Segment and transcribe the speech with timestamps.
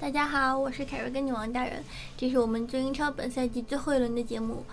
[0.00, 1.82] 大家好，我是凯瑞跟女王大人，
[2.16, 4.64] 这是我们最英超本赛季最后一轮的节目，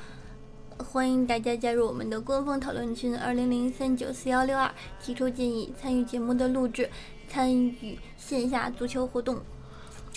[0.77, 4.69] 欢迎大家加入我们的官方讨论群二零零三九四幺六二，
[5.01, 6.89] 提出建议，参与节目的录制，
[7.29, 9.37] 参与线下足球活动。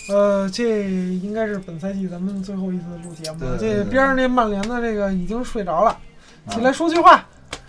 [0.09, 3.57] 呃，这应该是本赛季咱们最后一次录节目了。
[3.57, 5.97] 对对对这边上那曼联的这个已经睡着了，
[6.49, 7.25] 起来说句话，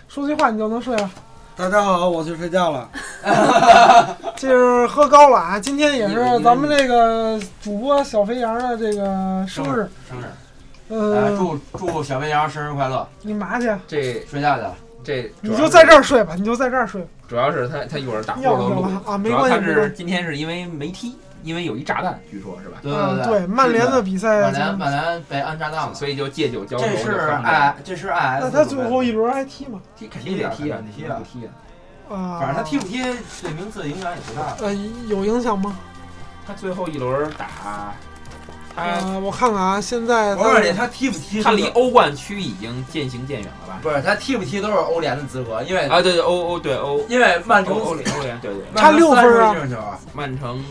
[0.09, 1.11] 说句话你就能睡了。
[1.57, 2.91] 大家好，我去睡觉了。
[4.37, 5.61] 这是喝高了啊！
[5.61, 13.07] 今天也是咱们这个主播小肥羊的这个生日，生日，祝祝小肥羊生日快乐！
[13.23, 13.73] 你麻去？
[13.87, 14.75] 这睡觉去了，
[15.05, 17.09] 这你就在这儿睡吧，你就在这儿睡吧。
[17.29, 19.91] 主要是他他一会儿打呼噜录去了啊，没主要他关系，没关系。
[19.91, 22.79] 是今天是因为没踢，因为有一炸弹，据说是吧？
[22.83, 26.85] 对嗯，对对，曼联的比赛曼，联曼联被安炸弹了，所以就借酒浇愁。
[26.85, 29.81] 这是就放着 I 这是爱那他最后一轮还踢吗？
[29.97, 31.53] 踢肯定得踢啊，踢啊不踢啊。
[32.15, 33.03] 啊，反正他踢不踢
[33.43, 34.57] 对名次影响也不大。
[34.61, 34.75] 呃
[35.07, 35.77] 有影响吗？
[36.47, 37.93] 他最后一轮打他
[38.77, 43.79] 呃，我看看啊，现在我告诉你，他踢不踢他离欧冠区已经渐行渐远了吧？
[43.83, 49.99] 不是他踢不踢都是欧联的资格，因为啊，对对欧欧对欧因为曼城欧欧联欧联对对，差六分啊曼城30进球啊！
[50.13, 50.65] 曼城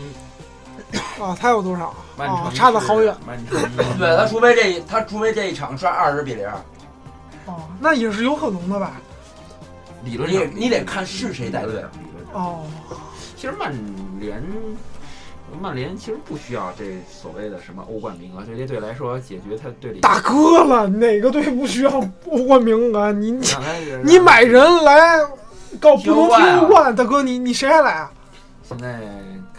[1.18, 1.94] 啊，他有多少？
[2.16, 3.16] 曼啊城，差的好远。
[3.26, 3.58] 曼城
[3.98, 6.46] 对他除非这他除非这一场刷二十比零，
[7.46, 8.92] 哦，那也是有可能的吧？
[10.04, 11.82] 你理论上你得看是谁带队。
[12.32, 12.64] 哦，
[13.36, 13.72] 其实曼
[14.20, 14.42] 联，
[15.60, 21.90] 曼联其实不需要这所谓的什么欧冠名额，这些队来说，解决他队里大哥了，哪个队不需要
[22.28, 23.12] 欧冠名额？
[23.12, 23.46] 你你
[24.04, 25.18] 你买人来
[25.80, 28.12] 告不能踢欧冠，大哥你你谁还来啊？
[28.62, 28.98] 现在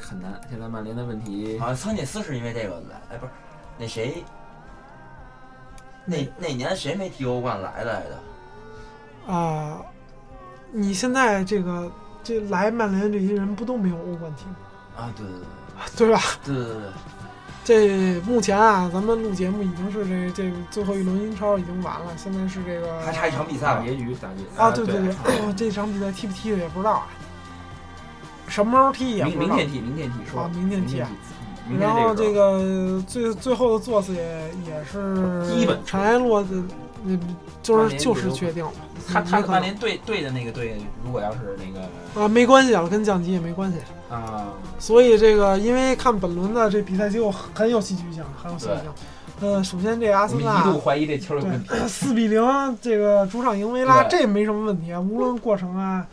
[0.02, 3.32] 很难，现在曼联的问题好像桑切斯是因为这个来，哎，不是，
[3.78, 4.24] 那谁，
[6.06, 9.34] 那那年谁没踢欧冠来来的？
[9.34, 9.82] 啊，
[10.76, 11.90] 你现在这个
[12.23, 14.56] 这来曼联这些人不都没有欧冠踢吗？
[14.98, 16.22] 啊，对对对吧？
[16.44, 16.81] 对对对对
[17.64, 23.78] 这目前啊，咱们录节目已经是这这最后一轮英超已经完了，现在是这个，还差一场比赛吧？
[23.78, 27.07] 大结局，大结啊，对对对，哦这场比赛踢不踢的也不知道啊，
[28.47, 29.42] 什么时候踢也不知道。
[29.42, 31.09] 明明天踢，明天踢说啊明天踢啊
[31.68, 36.44] 明天然后这这个最最后的座次也也是基本尘埃落
[37.08, 38.72] 的，嗯，就是就是确定了。
[39.08, 41.88] 他他可能曼联队队的那个队，如果要是那个
[42.20, 43.78] 啊，没关系啊，跟降级也没关系。
[44.10, 44.48] 啊，
[44.80, 48.92] 所以这个，因为看本轮的这比赛结果很有戏剧性，很有戏剧性。
[49.42, 51.68] 呃，首先这阿森纳一度怀疑这球有问题。
[51.68, 52.42] 对四比零
[52.82, 56.08] 这个主场赢维拉，这没什么问题啊，无论过程啊、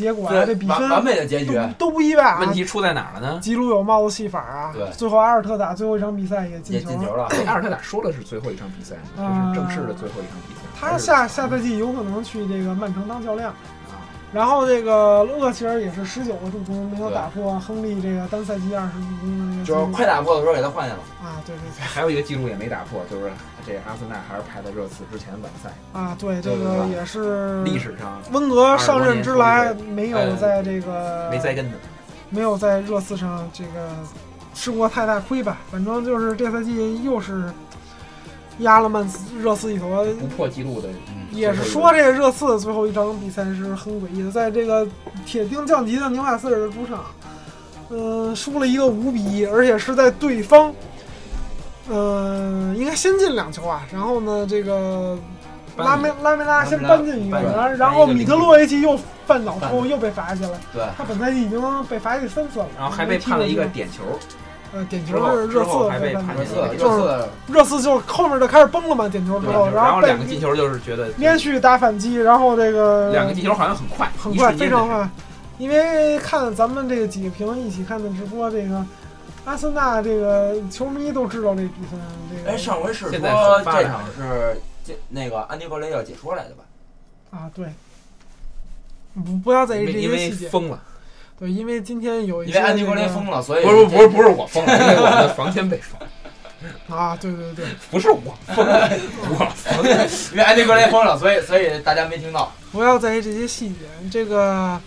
[0.00, 1.54] 结果这比分完完美的结局。
[1.54, 2.40] 都都不意外啊。
[2.40, 3.38] 问题出在哪儿了呢？
[3.42, 6.92] 吉鲁有帽子戏法啊，对最后阿尔特打最后一场比赛也进球了。
[6.92, 10.60] 也进球了， 阿尔特塔说了是最后一场比赛，这是正式的最后一场比赛。
[10.80, 13.50] 他下下赛季有可能去这个曼城当教练。
[14.32, 21.00] 啊然后这个厄齐尔也是十九个助攻，没有打破亨利这个单赛季二十助攻的那个就是快打破的时候给他换下了。
[21.20, 23.30] 啊，对对对还有一个记录也没打破，就是
[23.66, 31.76] 这阿森纳还是排在热刺之前晚赛，啊，对这个也是历史上温格上任之来没有呃在这个没栽跟头。
[32.32, 33.90] 没有在热刺上这个
[34.54, 35.58] 吃过太大亏吧？
[35.72, 37.52] 反正就是这赛季又是
[38.60, 40.88] 压了曼斯热刺一头，不破纪录的，
[41.32, 44.86] 也是说这个热刺最后一场比赛是很诡异的，在这个
[45.26, 47.04] 铁定降级的纽卡斯尔的主场，
[47.90, 50.72] 嗯、输了一个五比一，而且是在对方，
[51.88, 55.18] 嗯、应该先进两球啊，然后呢，这个
[55.76, 64.02] 拉梅拉梅拉先扳进一个，然后然后米特洛维奇又犯脑抽，又被罚下来，对，他本赛季已经被罚下去三次了，然后还被判了一个点球，
[64.72, 65.72] 呃点球是热刺
[66.78, 75.08] 就是热刺热刺就后面就开始崩了嘛，点球之后，然后两个进球就是觉得连续打反击，然后这个两个进球好像很快，很快，非常快。
[75.58, 78.84] 因为看咱们这个几个评一起看的直播，这个
[79.44, 81.96] 阿森纳这个球迷都知道这比赛，
[82.34, 86.64] 这个哎，上回是现在说这场是这那个安迪格雷要解说来的吧？
[87.30, 87.66] 啊对，
[89.14, 90.48] 不不要在意这些细节。
[90.48, 90.80] 疯了，
[91.40, 95.98] 对，因为今天有一些因为安迪格雷这个疯了，所以不是不是不是我疯了，因为我们的房间被封，
[96.94, 98.90] 啊，对对对，不是我疯了，
[99.30, 100.06] 我疯了。
[100.32, 102.52] 因为安迪格雷疯了，所以所以大家没听到。
[102.70, 103.76] 不要在意这些细节。
[104.12, 104.78] 这个，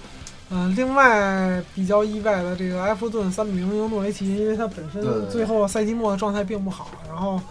[0.51, 7.41] 嗯、另外比较意外的，这个埃弗顿三比零赢诺维奇，因为他本身对对对最后赛季末的状态并不好，然后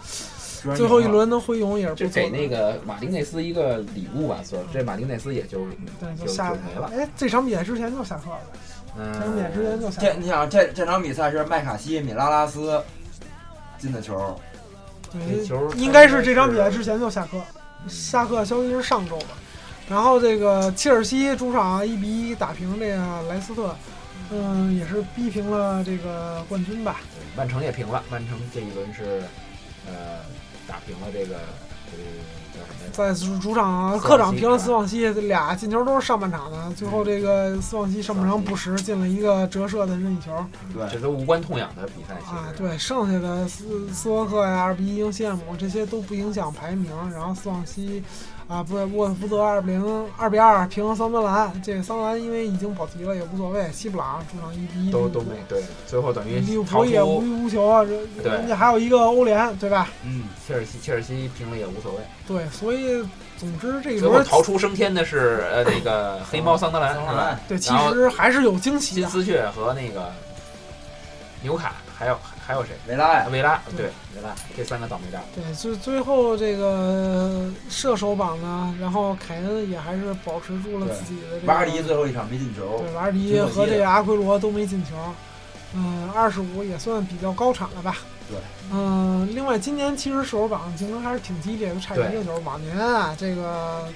[0.77, 2.07] 最后一轮能回勇也不错。
[2.07, 5.57] 给那个马丁内斯一个礼物吧，算是这马丁内斯也就
[5.99, 6.89] 对，就就下就没了。
[6.95, 8.39] 哎，这场比赛之前就下课了，
[8.95, 10.01] 这场比赛之前嗯，就下。
[10.01, 12.83] 这你想这这场比赛是麦卡锡、米拉拉斯
[13.77, 14.39] 进的球，
[15.11, 17.41] 对，这球应该是这场比赛之前就下课，
[17.87, 19.27] 下课消息是上周的。
[19.89, 23.75] 然后这个切尔西主场一比一打平这个莱斯特，
[24.31, 27.01] 嗯，也是逼平了这个冠军吧。
[27.35, 29.23] 曼城也平了，曼城这一轮是
[29.87, 30.19] 呃
[30.67, 31.35] 打平了这个
[31.91, 32.42] 这个？
[32.91, 36.71] 在主主场客场平了斯旺西，这俩进球都是上半场的。
[36.75, 40.31] 最后这个斯旺西上半场补时进了一个折射的任意球
[40.73, 42.53] 对，这都无关痛痒的比赛，啊。
[42.55, 46.91] 对，剩下的斯斯沃克呀、二比一赢西汉姆这些都不影响排名。
[47.11, 48.03] 然后斯旺西
[48.47, 51.61] 啊，不是沃特福德二比零、二比二平了桑德兰。
[51.61, 53.71] 这个桑德兰因为已经保级了也无所谓。
[53.71, 59.89] 西布朗主场一比一都都没对，最后等于利物浦也无欲无求啊，这人家还有一个欧联，对吧？
[60.05, 61.99] 嗯，切尔西，切尔西平了也无所谓。
[62.27, 63.03] 对，所以
[63.37, 69.01] 总之这一最后轮逃出升天的是呃那个黑猫桑德兰，桑德兰，对，其实还是有惊喜的。
[69.01, 70.11] 金丝雀和那个
[71.41, 72.71] 纽卡，还有还有谁？
[72.87, 73.85] 维拉呀，维拉，对对
[74.15, 75.23] 维拉，这三个倒霉蛋。
[75.33, 81.53] 对，最最后这个射手榜呢，然后凯恩也还是保持住了自己的这个。
[81.53, 84.91] 瓦尔迪最后一场没进球，对，瓦尔迪和这个阿奎罗都没进球。
[85.75, 87.97] 嗯，二十五也算比较高产了吧？
[88.29, 88.37] 对。
[88.71, 92.37] 嗯，另外今年其实射手榜竞争还是挺激烈的，差一个球。
[92.45, 93.87] 往年啊，这个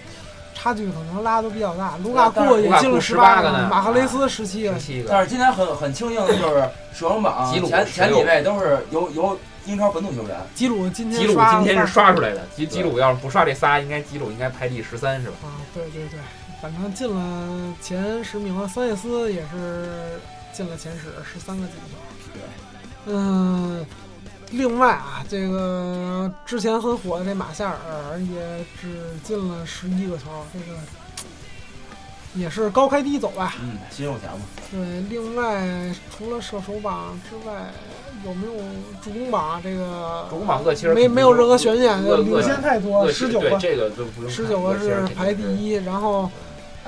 [0.68, 1.96] 差距可能拉都比较大。
[2.04, 4.80] 卢卡库也进了十八个马赫雷斯十七个十。
[4.80, 6.60] 七个，但是今天很很庆幸的就是
[6.94, 15.36] 射手榜前前几位都是由由英超本土球员，吉鲁今天吉鲁今天是刷出来的，吉吉鲁要是不刷这仨，应该吉鲁应该排第十三是吧？
[15.44, 16.20] 啊，对对对，
[16.62, 18.68] 反正进了前十名了。
[18.68, 20.20] 桑切斯也是
[20.52, 21.98] 进了前十，十三个进球。
[22.34, 22.42] 对，
[23.14, 23.86] 嗯，
[24.52, 28.88] 另外啊，这个之前很火的这马夏尔也只
[29.24, 30.24] 进了十一个球，
[30.54, 30.78] 这个
[32.34, 33.56] 也是高开低走吧。
[33.62, 37.72] 嗯，新手强嘛，对，另外除了射手榜之外，
[38.26, 38.54] 有没有
[39.02, 39.62] 助攻榜？
[39.64, 40.28] 这个
[40.94, 46.24] 没没有任何悬念，领先太多，十九个，这个就不用十九个是排第一，然后。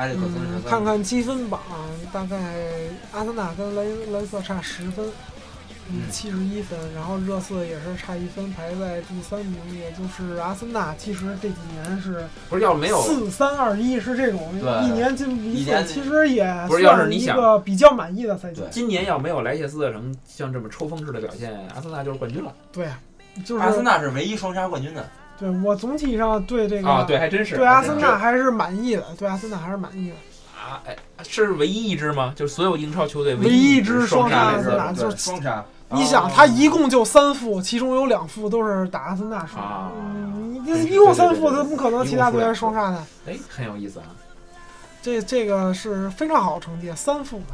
[0.02, 1.60] 嗯看看积分榜，
[2.14, 2.38] 大概
[3.12, 3.84] 阿森纳跟莱
[4.14, 5.06] 莱斯特差十分，
[6.12, 10.94] 七十一分，然后热刺也是差一分，排在第三名，也就是阿森纳。
[10.98, 14.54] 其实这几年是不是要是没有四三二一，是这种
[14.84, 18.62] 一年进步一次，其实也不是要是算一你想个比较满意的赛季。
[18.70, 22.88] 今年要没有莱切斯特城像这么抽风式的表现，阿森纳就是冠军了对，
[23.44, 25.10] 就是阿森纳是唯一双杀冠军的，
[25.40, 27.04] 对我总体上对这个啊！
[27.08, 30.16] 对，还真是对阿森纳还是满意的，对阿森纳还是满意的。
[30.56, 32.34] 啊，哎，是唯一一支吗？
[32.36, 39.56] 就是所有英超球队唯一一支支双双杀对，双杀，你想，他一共就三副，其中有两副都是打阿森纳输。
[39.58, 43.08] 的你一共三负，对对对怎么可能其他队员双杀呢？
[43.26, 44.06] 哎，很有意思啊。
[45.02, 47.46] 这这个是非常好的成绩，三负嘛。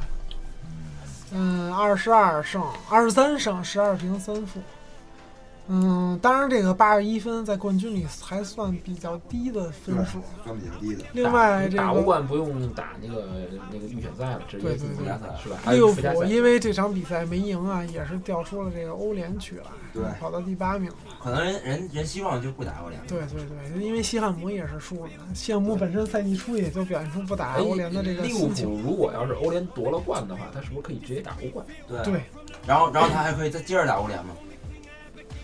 [1.31, 4.59] 嗯，二十二胜，二十三胜，十二平三负。
[5.67, 10.19] 嗯，当然这个八十一分在冠军里还算比较低的分数。
[10.43, 11.03] 算比较低的。
[11.13, 13.27] 另外这打欧冠不用打那个
[13.71, 15.71] 那个预选赛了，直接对对进附加赛对是吧？
[15.71, 16.23] 利物浦。
[16.25, 20.91] 因为这场比赛没赢啊，也是掉出了这个欧联去了，对跑到第八名。
[21.21, 28.49] 可能人人人希望就不打欧联，对对对，因为西汉姆也是输了，西汉姆本身赛季初也就表现出不打哎欧联的这个利物。
[28.49, 32.21] 浦如果要是欧联夺了冠的话，他是不是可以直接打欧冠对对
[32.67, 34.35] 然后然后他还可以再接着打欧联嘛，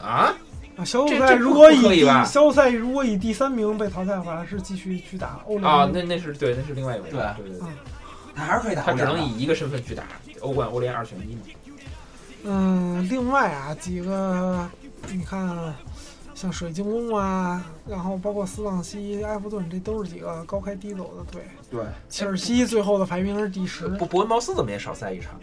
[0.01, 0.33] 啊？
[0.77, 7.15] 啊，小组赛如果以小组赛如果以第三名被淘汰的话，是继续去打欧联啊，那那是对，那是另外一回事。
[7.15, 7.69] 对对对对，
[8.33, 9.21] 他还是可以打他只欧联的。
[9.21, 10.03] 能以一个身份去打
[10.39, 11.42] 欧冠、欧联二选一嘛。
[12.44, 14.68] 嗯，另外啊，几个
[15.12, 15.75] 你看，
[16.34, 21.43] 像水晶宫啊，然后包括斯旺西、埃弗顿，这都是几个高开低走的队。
[21.70, 25.34] 对，切尔西最后的排名是第十，伯伯恩茅斯怎么也少赛一场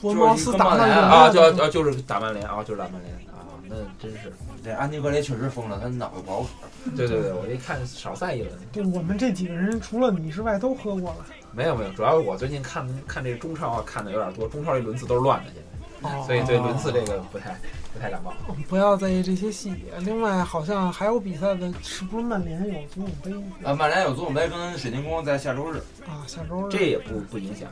[0.00, 1.30] 伯恩茅斯打曼联啊？
[1.30, 3.27] 就啊就是打曼联啊，就是打曼联啊，
[3.68, 4.32] 那真是。
[4.64, 6.90] 这安迪格雷确实疯了，他脑子不好使。
[6.96, 8.52] 对对对，我一看少赛一轮。
[8.72, 11.26] 对，我们这几个人除了你之外都喝过了。
[11.52, 15.62] 没有没有，主要我最近看看这个中超啊，看的有点多，中超这轮次都是乱的现
[16.02, 17.56] 在，哦所以对轮次这个不太
[17.92, 18.32] 不太感冒。
[18.68, 19.84] 不要在意这些细节。
[20.00, 23.44] 另外，好像还有比赛的，是不是曼联有足总杯？
[23.64, 25.78] 啊，曼联有足总杯跟水晶宫在下周日。
[26.06, 27.68] 啊，下周日这也不不影响。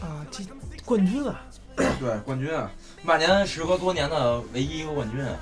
[0.00, 0.44] 啊，这
[0.84, 1.42] 冠军啊，
[1.76, 2.70] 对，冠军啊，
[3.02, 5.36] 曼联时隔多年的唯一一个冠军啊。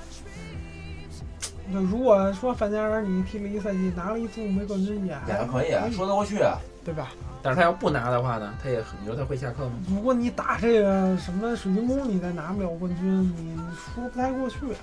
[1.71, 6.59] 那如果说范加尔你踢了一赛季，拿了一次总杯冠军也也还可以啊，说得过去啊。
[6.85, 7.13] 对吧？
[7.41, 9.73] 但是他要不拿的话呢，他也很你说他会下课吗？
[9.89, 13.57] 如果你打这个什么水晶宫，你再拿不了冠军，你
[13.95, 14.57] 说不太过去。
[14.67, 14.79] 啊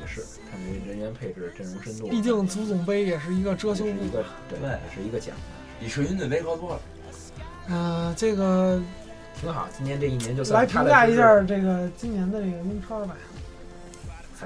[0.00, 3.90] 也是看这人员配置、阵容深度，毕竟足总杯也是一个遮羞布。
[4.10, 5.34] 对，对也是一个奖，
[5.78, 6.80] 比世军队杯高多了。
[7.68, 8.80] 嗯、这个
[9.40, 9.68] 挺好。
[9.76, 13.14] 今年这一年就算来评价一下这个今年的这个英超吧。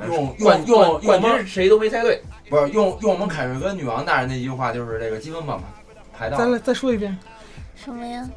[0.08, 2.22] 用冠用用冠军谁都没猜对。
[2.48, 5.62] 不是用用我们凯瑞跟女王大人那句话，就是这个积分榜
[6.12, 7.16] 排到再来再说一遍，
[7.74, 8.28] 什么呀？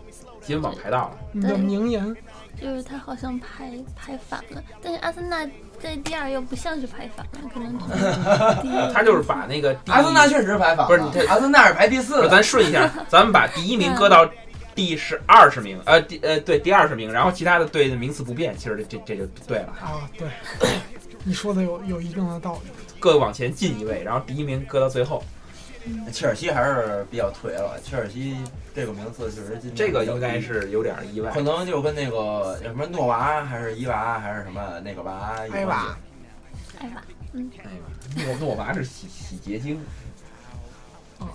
[0.42, 2.16] 积分榜排到了，你的名言，
[2.62, 5.46] 就是他好像排排反了，但是阿森纳
[5.82, 7.74] 在第二又不像是排反了，可能
[8.62, 8.94] 第一。
[8.94, 14.30] 他就是把那个阿森纳确实排反了，不是你这阿森纳是排第四咱顺一下， 咱们把第一名搁到
[14.76, 20.28] 第十二十名，呃，第呃对第二十名，然后其他的队的名次不变，其实这这这就对了，啊，对，
[21.24, 22.72] 你说的有有一定的道理。
[23.00, 25.24] 各往前进一位，然后第一名搁到最后，
[26.12, 27.80] 切尔西还是比较颓了。
[27.84, 28.36] 切尔西
[28.74, 31.42] 这个名次确实今这个应该是有点意外可。
[31.42, 35.88] 能就跟那个什么诺娃还是伊娃还是什么那个娃有关埃娃系。
[36.80, 37.04] 哎吧，哎呀，
[38.16, 39.80] 诺诺娃是洗洗洁精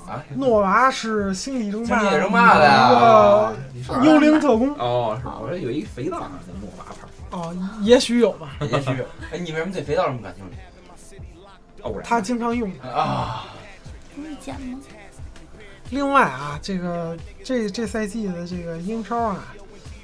[0.08, 5.38] 啊诺娃是星际争霸星际争霸的呀呀，你说一个幽灵特工哦，是吧？
[5.40, 6.26] 我说有一肥皂叫
[6.60, 10.56] 诺娃牌，哦，也许有吧，也许有，哎，你为什么对肥皂这么感兴趣
[11.82, 12.02] 偶然。
[12.04, 12.70] 他经常用。
[12.82, 13.46] 啊？
[14.14, 14.78] 你讲吗？
[15.90, 19.44] 另外啊，这个这这赛季的这个英超啊，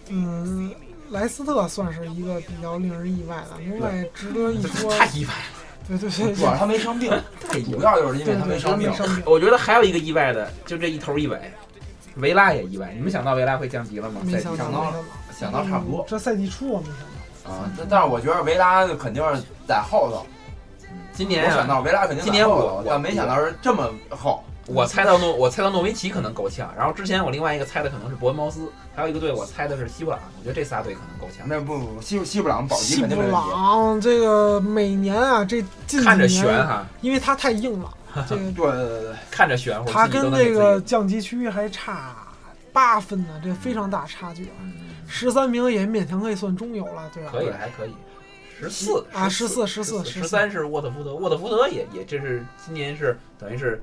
[0.08, 0.72] 嗯，
[1.10, 3.58] 莱斯特算是一个比较令人意外的。
[3.60, 5.55] 另外值得一说，太意外了，
[5.88, 7.10] 对对对主要是他没生病。
[7.70, 8.96] 主要就是因为他没生病没。
[8.96, 9.22] 伤病。
[9.26, 11.38] 我觉得还有一个意外的，就这一头一尾，
[12.16, 12.92] 维拉也意外。
[12.94, 14.20] 你们想到维拉会降级了吗？
[14.24, 14.94] 没想到，赛季想到，
[15.38, 17.54] 想到差不多嗯这赛季初我没想到。
[17.54, 20.26] 啊，但但是我觉得维拉肯定是在后头。
[21.12, 24.42] 今年啊，我想到维拉肯定今年后头我我但没想到是这么后。
[24.66, 26.72] 我猜到诺，我猜到诺维奇可能够呛。
[26.76, 30.18] 然后之前我另外一个猜的可能是伯恩茅斯，还有一个队我猜的是西布朗。
[30.38, 31.46] 我觉得这仨队可能够呛。
[31.48, 33.50] 那不不，西西布朗保级西布肯定没问题。
[33.50, 37.94] 朗这个每年啊，这近几看着悬年，哈，因为他太硬了，
[38.28, 39.90] 这个对对对对，看着悬乎。
[39.90, 42.16] 他自己都跟那个降级区还差
[42.72, 44.58] 八分呢，这非常大差距啊！
[45.06, 47.30] 十三名也勉强可以算中游了，对吧？
[47.32, 47.94] 可以还可以。
[48.58, 53.82] 十四啊十14十14十三是沃特福德，沃特福德也也这是今年是等于是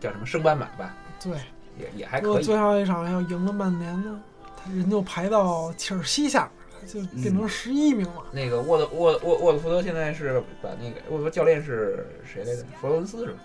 [0.00, 1.32] 叫什么升班马吧，对，
[1.78, 2.44] 也也还如果可以。
[2.44, 4.20] 最后一场要赢了曼联呢，
[4.56, 8.24] 他人就排到切尔西下面了，就变成十一名了。
[8.32, 12.64] 那个沃特沃沃沃特福德现在是把那个沃特教练是谁来着？
[12.80, 13.38] 弗洛伦斯是吧？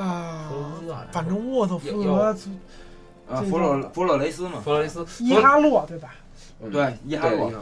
[0.00, 2.36] 啊弗洛伦斯好像反正沃特福德
[3.26, 6.14] 啊，弗洛弗洛雷斯嘛，弗洛雷斯伊哈洛对吧？
[6.60, 7.60] 嗯对，伊哈洛伊，哈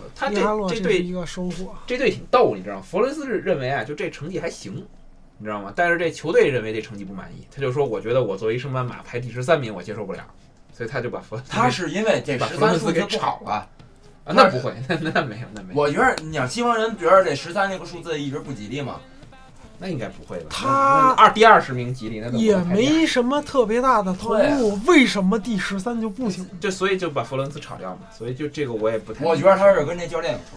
[0.53, 1.75] 洛他这这队一个收获。
[1.87, 2.83] 这队挺逗，你知道吗？
[2.83, 4.85] 弗洛雷斯是认为啊，就这成绩还行，
[5.43, 5.73] 你知道吗？
[5.75, 10.21] 但是这球队认为这成绩不满意，他就说：“我觉得我作为升班马排第十三名，我接受不了。”
[10.73, 13.51] 所以他就把佛他 是因为这把十三数字不好了。
[14.25, 19.01] 啊，那不会，那那没有，那没有，我觉得你想西方人觉得这十三这个数字一直不吉利嘛？
[19.81, 20.47] 那应该不会吧？
[20.49, 26.49] 他二第二十名吉利，那怎么也没什么特别大的投入，为什么第十三就不行？
[26.61, 29.25] 就所以就把弗伦斯炒掉嘛，所以就这个我也不太。
[29.25, 30.57] 我觉得他是跟这教练有仇。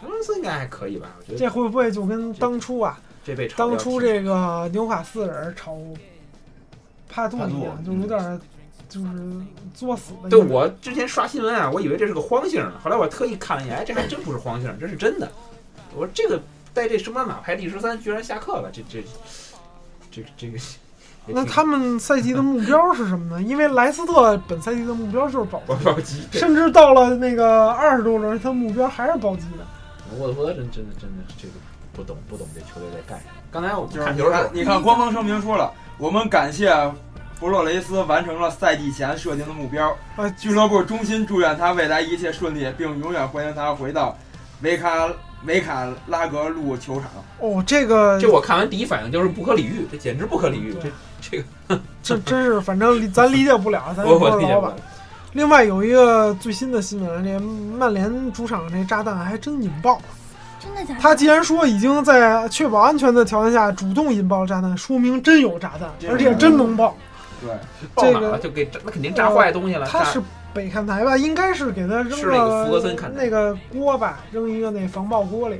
[0.00, 1.08] 弗伦斯应该还可以吧？
[1.18, 5.76] 我觉得这会不会就跟当初啊，这被炒当初这个纽卡斯尔炒
[7.08, 8.40] 帕杜一样，就有点儿
[8.88, 9.08] 就是
[9.74, 10.28] 作死的。
[10.28, 15.30] 对我之前刷新闻啊，我以为这是个荒姓呢，后来我特意看了一眼，哎，这还真不是荒姓，这是真的。
[15.94, 16.40] 我说这个
[16.72, 19.04] 带这升班马排第十三，居然下课了，这这
[20.10, 20.58] 这这个。
[21.32, 23.42] 那他们赛季的目标是什么呢？
[23.42, 30.18] 因为莱斯特本赛季的目标就是保级，我保级，甚至到了那个二十多轮，他目标还是保级的。
[30.18, 31.54] 沃特福德真真的真的这个
[31.92, 33.32] 不懂不懂这球队在干什么。
[33.50, 36.72] 刚才我就是看球看，你看官方声明说了，我们感谢
[37.38, 44.16] 弗洛雷斯完成了赛季前设定的目标，啊，俱乐部衷心祝愿他未来一切顺利，并永远欢迎他回到
[44.62, 45.08] 维卡
[45.46, 47.04] 维卡拉格路球场。
[47.38, 54.76] 哦，这个这我看完第一反应就是不可理喻，这简直不可理喻，这这个 这真是，反正理咱理解不了，咱也 我不是老板我理解不了。。
[55.32, 60.00] 另外有一个最新的新闻，这曼联主场这炸弹还真引爆。
[60.60, 61.00] 真的假的？
[61.00, 66.94] 他既然说已经在确保安全的条件下主动引爆炸弹，说明真有炸弹，而且真能爆。
[67.40, 67.50] 对，
[67.96, 69.86] 这个爆满了就给炸那肯定炸坏东西了。
[69.86, 70.20] 炸他是
[70.52, 71.16] 北看台吧？
[71.16, 75.58] 应该是给他扔个福格森看那个锅吧，扔一个那防爆锅里，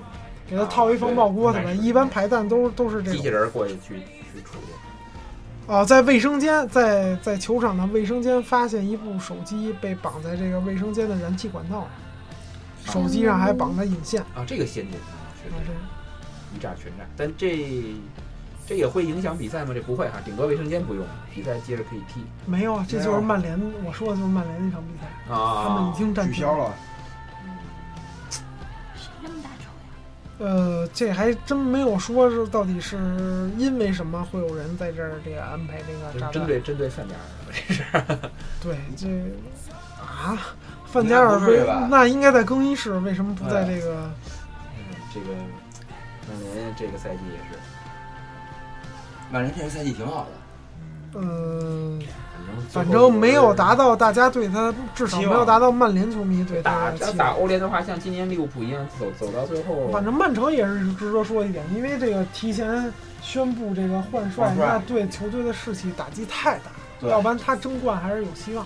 [0.49, 1.71] 给他套一防爆锅对吧？
[1.71, 3.13] 啊对应该是一般排弹都都是这种。
[3.15, 3.95] 机器人过去去
[4.35, 4.73] 去处理。
[5.67, 11.89] 哦，在卫生间，在在球场的卫生间发现一部手机被绑在这个卫生间的燃气管道上，
[12.91, 14.21] 手机上还绑着引线。
[14.35, 17.05] 啊，这个先进啊，确啊，实这一炸全炸。
[17.17, 17.95] 但这
[18.67, 19.73] 这也会影响比赛吗？
[19.75, 21.05] 这不会哈，顶多卫生间不用，
[21.35, 25.65] 比赛接着可以踢没有啊，这就是曼联，我说的就是曼联那场比赛，啊。
[25.67, 26.57] 他们已经暂停取消。
[26.57, 26.75] 了。
[28.95, 30.51] 谁那么大仇呀？
[30.51, 32.97] 呃，这还真没有说是到底是
[33.59, 36.33] 因为什么会有人在这儿这个安排这个炸弹。
[36.33, 37.21] 针针对针对范加尔，
[37.67, 37.83] 这是
[38.63, 39.09] 对，这
[40.01, 40.39] 啊，
[40.93, 41.39] 范加尔
[41.89, 43.95] 那应该在更衣室，为什么不在这个？
[43.95, 44.11] 嗯
[45.13, 45.27] 这个
[46.29, 47.59] 曼联这个赛季也是
[49.29, 52.01] 曼联这个赛季挺好的，嗯，
[52.69, 57.17] 反反正没有达到大家对他，至少没有达到曼联球迷对他打的期望。
[57.17, 66.71] 打欧联的话，像今年利物浦一样走走到最后，反正曼城也是值得说一点，因为这个提前宣布这个换帅，那对球队的士气打击太大，
[67.01, 68.65] 对要不然他争冠还是有希望。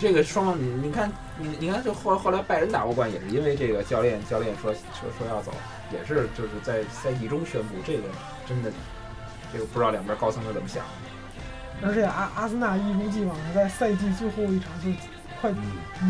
[0.00, 5.52] 这个双方，你你看，你你看，就后后来拜仁打欧冠也是因为这个教练教练说说说要走，
[5.92, 8.02] 也是就是在赛季中宣布，这个
[8.46, 8.70] 真的，
[9.52, 11.86] 这个不知道两边高层是怎么想的。
[11.86, 14.90] 而且阿阿森纳一如既往的在赛季最后一场就
[15.40, 15.56] 快嗯。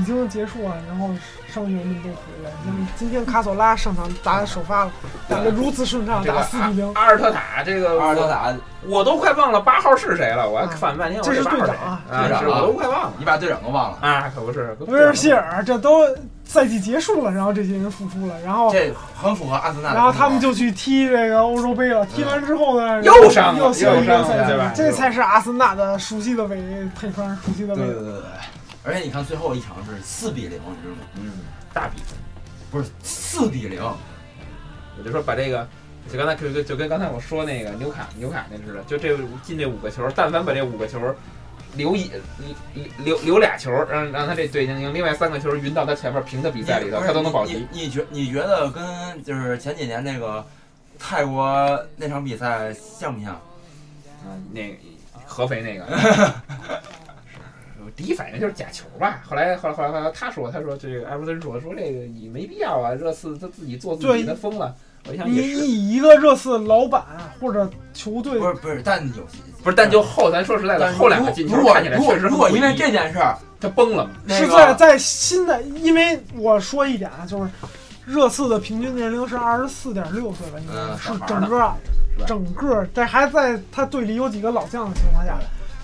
[0.00, 1.10] 已经结束了，然后
[1.52, 2.50] 伤员们都回来。
[2.64, 4.92] 像今天卡索拉上场打首发了，
[5.28, 8.54] 打得如此顺畅，打四比零，阿尔特塔这个阿尔特塔，
[8.86, 10.70] 我都快忘了八号是谁了，我还啊。
[10.76, 12.60] 翻半天，我这是队长啊队长啊。
[12.62, 13.12] 我都快忘了。
[13.18, 16.06] 你把队长都忘了，啊，可不是，威尔希尔这都
[16.44, 19.92] 赛季结束了，然后这些人复出了，然后这很符合阿森纳。
[19.92, 22.06] 然后他们就去踢这个欧洲杯了。
[22.06, 24.72] 踢完之后呢，又伤了又休一又伤了个赛季对吧？
[24.72, 26.56] 这才是阿森纳的熟悉的位
[26.96, 28.22] 配方，熟悉的位对对对，
[28.82, 31.02] 而且你看最后一场是四比零，你知道吗？
[31.16, 31.32] 嗯，
[31.72, 32.18] 大比分。
[32.70, 35.68] 不是四比零，我就说把这个，
[36.10, 40.98] 就刚才就就就跟刚才我说那个纽卡纽卡那似的，就这进这五个球，但凡把这五个球
[41.74, 42.10] 留一
[42.74, 47.66] 留留留俩球，让让他这队赢，另外三个球匀到他前面平的比赛里头，他都能保级。
[47.72, 50.46] 你你觉你觉得跟就是前几年那个
[50.98, 53.34] 泰国那场比赛像不像？
[53.34, 54.78] 啊，那
[55.26, 55.84] 合肥那个。
[57.90, 64.74] 我第一反应就是假球吧，后来后来后来后来他说他说这个艾弗森说说这个你没必要啊，热刺他自己做自己对他疯了。
[65.08, 67.02] 我一想你一个热刺老板
[67.40, 69.24] 或者球队不是不是，但有
[69.62, 74.10] 不是，但就后咱说实在的，后两个进球看起来确实很如果因为这件事儿，他崩了嘛。
[74.28, 77.50] 是在在新的，因为我说一点啊，就是
[78.04, 81.72] 热刺的平均年龄是二十四点六岁吧，应该嗯是整个
[82.26, 85.38] 整个这还在他队里有几个老将的情况下，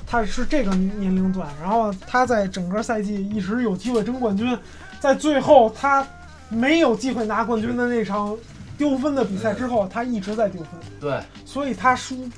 [0.07, 4.57] 他是这个年龄段，然后他在整个赛季一直有机会争冠军，
[5.01, 6.07] 在最后他
[6.49, 8.37] 没有机会拿冠军的那场
[8.79, 10.71] 丢分的比赛之后，他一直在丢分，
[11.01, 11.21] 对。
[11.45, 12.31] 所以他输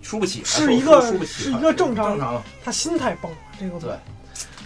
[0.00, 2.42] 输不起，是一个是一个正常正常。
[2.64, 3.78] 他心态崩了，这个。
[3.78, 3.90] 对。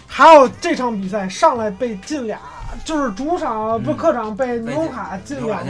[0.07, 2.39] 还有这场比赛上来被进俩，
[2.85, 5.61] 就是主场不嗯客场被被纽卡进俩，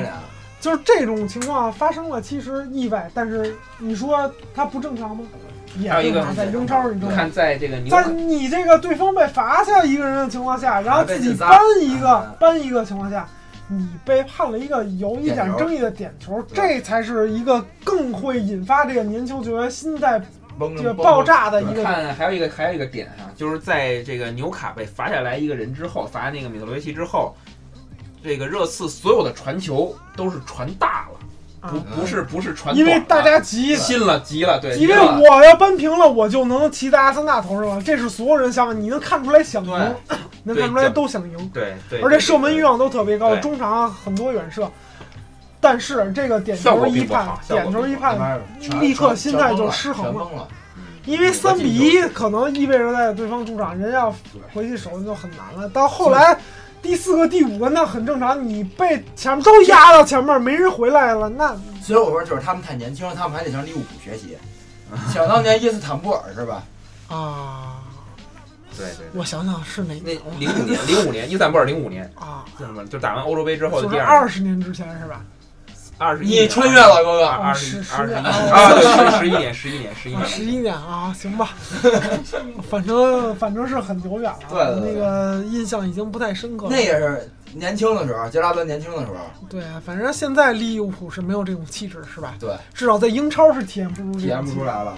[0.59, 5.23] 就是这种情况发生了，其实意外，但是你说他不正常吗？
[5.79, 7.13] 也还有一个在英超你知道吗？
[7.13, 13.27] 你看在这个纽在，你这个对方被罚下一个人的情况下，然后自己扳一个啊扳一个情况下，
[13.67, 20.21] 你被判了一个有一点争议的点球，这才是一个更会引发这个年轻球员心态
[20.59, 27.35] 崩这个爆炸的一个看还有一个还有一个点哈、就是在这个纽卡被罚下来一个人之后，罚那个米特罗维奇之后，
[28.23, 31.22] 这个热刺所有的传球都是传大了，啊
[31.69, 37.81] 不不是不是传因为大家急，信了急了，对，因为我要扳平了，我就能骑在阿森纳头上了。
[37.81, 39.95] 这是所有人想法，你能看出来想赢，
[40.43, 44.69] 能看出来都想赢，对对，而且射门欲望都特别高，中场很多远射。
[45.61, 50.47] 但是这个点球一判点球一判，全立刻心态就失衡了。
[51.05, 54.13] 因为三比一可能意味着在对方主场人要
[54.53, 55.67] 回去守就很难了。
[55.69, 56.37] 到后来
[56.83, 64.37] 第四个、第五个那很正常，你被前面都压到前面，没人回来了，那所以我说就是他们太年轻，他们还得向利物浦学习。
[65.11, 66.63] 想当年伊斯坦布尔是吧？
[67.07, 67.81] 啊，
[68.77, 72.45] 对对对，我想想是哪那年零五年零五年伊斯坦布尔零五年，啊？
[72.59, 75.21] 就什么就打完欧洲杯之后的就是第二二十年之前是吧？
[75.97, 77.25] 二十你穿越了，哥哥。
[77.25, 81.49] 二二十十年十二十十一年十一年十一啊，年，十一年啊，行吧，
[82.69, 84.93] 反正反正是很久远了，对对对。
[84.93, 86.71] 那个印象已经不太深刻了。
[86.71, 89.17] 那也是年轻的时候，杰拉德年轻的时候，
[89.49, 92.33] 对，反正现在利物浦是没有这种气质，是吧？
[92.39, 94.95] 对，至少在英超是体验不出体验不出，来了。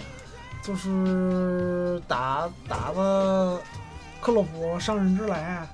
[0.64, 3.60] 就是打打的
[4.20, 5.68] 克洛普上任之来，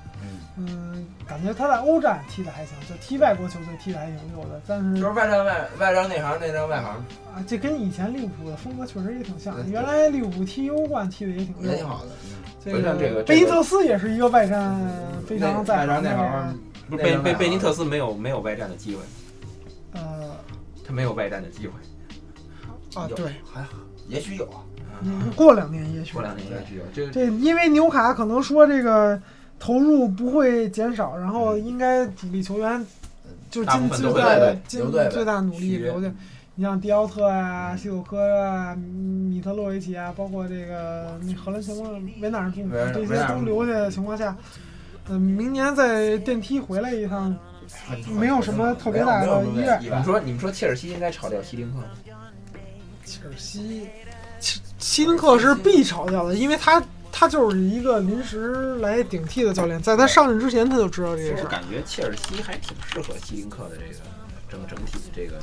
[0.68, 6.90] 嗯，嗯，感觉他在欧战踢的还行，就踢外国球队踢的还挺溜的，但是就是是外战外外战内行，内战外行，
[7.34, 9.64] 啊，这跟以前利物浦的风格确实也挺像的。
[9.68, 12.12] 原来利物浦踢欧冠踢的也挺也挺好的。
[12.64, 14.80] 这个贝尼特斯也是一个外战
[15.26, 19.02] 非常在外张行的内行，不是贝贝贝尼特斯没有没有外战的机会，
[19.94, 20.36] 呃
[20.86, 21.74] 他没有外战的机会，
[22.94, 23.66] 有啊对，还
[24.08, 24.62] 也许有啊。
[25.04, 29.20] 嗯过两年也许过两年也许有这这因为纽卡可能说这个
[29.62, 32.84] 投入不会减少，然后应该主力球员
[33.52, 36.12] 就尽最大的尽最大努力留下。
[36.56, 44.36] 你像迪奥特啊、西鲁科啊、米特洛维奇啊，包括这个那荷兰前锋维纳尔杜姆这些都留下的情况下，
[45.08, 47.34] 嗯，明年在电梯回来一趟，
[48.10, 51.84] 没有什么特别大的意外意你们说你们说切尔西应该炒掉希林克吗？
[53.06, 53.88] 切尔西，
[54.40, 56.84] 切希丁克是必炒掉的，因为他
[57.22, 61.46] 他就是一个临时来顶替的教练，在他上任之前他就知道这件事儿。
[61.46, 64.02] 我感觉切尔西还挺适合希林克的这个
[64.50, 65.40] 整整体的这个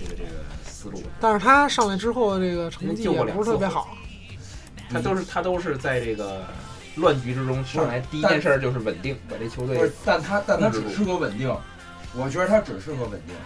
[0.00, 0.30] 这个这个
[0.64, 1.02] 思路。
[1.20, 3.94] 但是他上来之后这个成绩也不是特别好。
[4.88, 6.46] 他都是他都是在这个
[6.94, 11.54] 乱局之中上来第一件事儿就是稳定，把这球队不是，但他但他只适合稳定，
[12.14, 13.36] 我觉得他只适合稳定。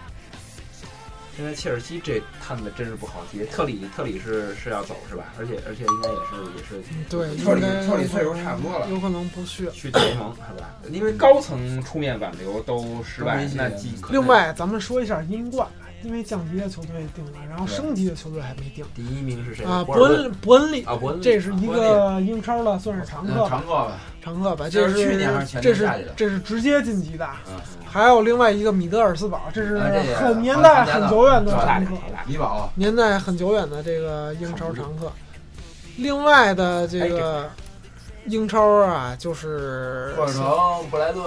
[1.41, 5.33] 现在切尔西这摊的真是不好接，特里特里是是要走是吧？
[5.39, 9.71] 而且而且应该也是也是对，特里应该特里岁数差不多了有可能不去。
[9.71, 10.69] 去大联盟是吧？
[10.91, 15.67] 因为高层出面挽留都失败，那几另外，咱们说一下英冠，
[16.03, 18.85] 因为降级的球队定了，然后升级的球队还没定。
[18.95, 19.65] 第一名是谁？
[19.65, 19.85] 啊。
[19.85, 21.23] 伯恩伯恩利啊，伯恩利。
[21.23, 24.69] 这是一个英超的，算是常客吧，常客吧，常客吧。
[24.71, 26.13] 这是是去年还是前这是年下去的。
[26.17, 27.29] 这是直接晋级的。
[27.49, 29.79] 嗯，还有另外一个米德尔斯堡，这是
[30.15, 31.95] 很年代很很久远的常客，
[32.27, 32.73] 米堡。
[32.75, 35.13] 年代很久远的这个英超常客。
[35.99, 37.51] 另外的这个
[38.25, 40.43] 英超啊，就是霍尔城、
[40.91, 41.23] 布莱顿、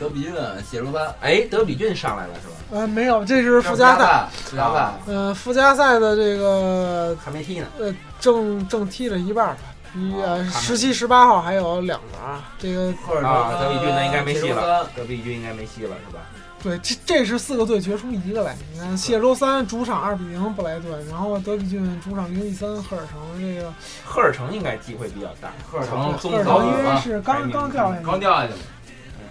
[0.00, 0.32] 德比郡、
[0.68, 2.54] 谢卢班，哎，德比郡上来了是吧？
[2.72, 4.26] 呃没有，这是附加赛。
[4.46, 7.66] 附加赛，呃，附加赛的这个还没踢呢。
[7.78, 9.60] 呃正正踢了一半儿吧，
[9.94, 12.50] 一十七、十八号还有两个啊。
[12.58, 16.20] 这个赫尔城、啊，德比郡那应该没戏了，德比郡应该没戏了是吧？
[16.62, 18.56] 对，这这是四个队决出一个来。
[18.72, 23.18] 你看，谢周三主场二比零布莱顿，然后德比郡主场零比三赫尔城。
[23.40, 23.72] 这个
[24.04, 28.58] 赫尔城应该机会比较大，赫尔城中赫尔早城因为啊是刚刚掉下去，刚掉下去了。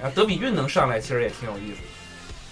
[0.03, 1.77] 啊，德比郡能上来其实也挺有意思，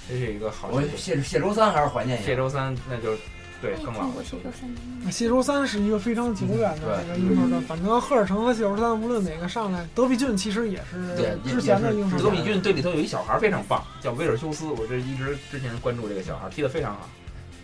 [0.10, 0.89] 这是一个好球我队。
[0.98, 2.26] 谢谢周三还是怀念一下。
[2.28, 3.15] 谢周三那就
[3.62, 4.52] 对更老看过的球队。
[4.52, 4.63] 谢周
[5.04, 10.82] 三谢周三是一个非常久远的一个英超的，反正赫尔城和谢周三无论哪个上来，德比郡其实也
[11.15, 12.17] 对是之前的英超。
[12.17, 17.08] 德比郡队里头有一小孩非常棒，叫威尔修斯，我这一直之前关注这个小孩，踢得非常好，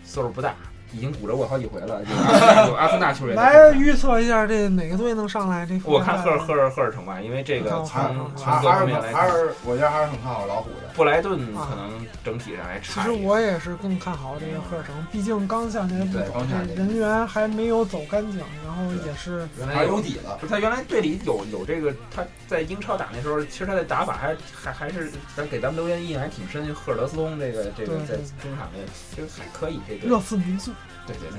[0.04, 0.54] 岁数不大，
[0.92, 2.00] 已经鼓着过好几回了。
[2.68, 5.66] 有阿森纳球员来预测一下这哪个队能上来？
[5.66, 10.88] 这我看赫尔赫尔赫尔城吧，因为这个从还从还还是各方面来看，还是，我觉得还是很看好老虎的。
[10.94, 13.08] 布莱顿可能整体上还其差其。
[13.08, 20.36] 实我也是更看好这个赫尔城，毕竟刚下来不久对刚下，来这人员还没有走干净，然后也是还原来有有底了。
[20.40, 26.66] 不是他原来队里有有这个，他在英超打那时候，其实他的打法还还还是咱给咱们留言印象还挺深。
[26.74, 28.78] 赫尔德斯通这个这个在中场的，
[29.14, 29.80] 其实还可以。
[29.86, 30.72] 这个热刺民宿，
[31.06, 31.38] 对对对，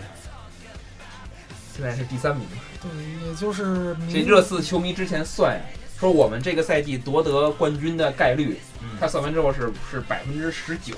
[1.75, 2.45] 现在是第三名。
[2.81, 5.61] 对，也就是这热刺球迷之前算呀，
[5.99, 8.59] 说我们这个赛季夺得冠军的概率，
[8.99, 10.95] 他算完之后是是百分之十九，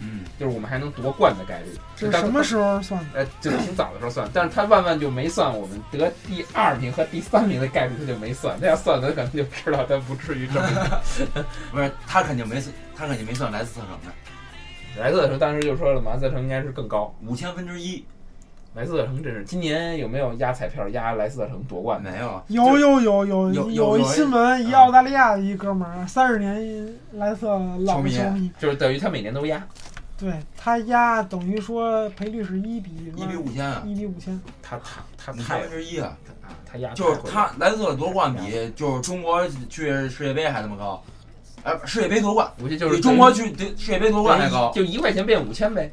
[0.00, 1.66] 嗯，就是我们还能夺冠的概率。
[1.94, 3.20] 这是什么时候算的？
[3.20, 8.58] 呃，就是挺早的时候算，但是他万万就没算我们得第二名和第三名的概率，他就没算。
[8.58, 11.02] 他要算，他可能就知道他不至于这么。
[11.70, 14.12] 不是，他肯定没算，他肯定没算莱斯特城的
[14.98, 17.14] 莱斯特城当时就说了，马斯特城应该是更高。
[17.26, 18.04] 五千分之一，
[18.74, 22.02] 莱斯特城真是今年有没有压彩票压莱斯特城夺冠？
[22.02, 29.64] 没有，有有有有有有一新闻，一啊澳大利亚的一哥们儿，三十年莱斯特老球迷球迷，就是等于他每年都压，
[30.18, 41.02] 对他压等于说赔率是一比一比五千啊，一比五千，他他他五太千分之一啊，啊，他压就是他莱斯特夺冠比就是中国去世界杯还那么高，
[41.68, 43.44] 哎，世界杯夺冠我觉得就是比中国去
[43.76, 45.92] 世界杯夺冠还高，就一块钱变五千呗，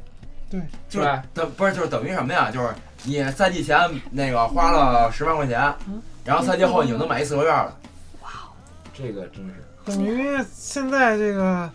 [0.50, 0.58] 对，
[0.88, 1.22] 就是吧？
[1.34, 2.50] 等不是就是等于什么呀？
[2.50, 2.68] 就是
[3.04, 3.78] 你赛季前
[4.10, 7.76] 那个花了十万块钱嗯，然后赛季后你就能买一四合院了。
[8.22, 8.30] 哇
[8.94, 11.70] 这个真是，等于现在这个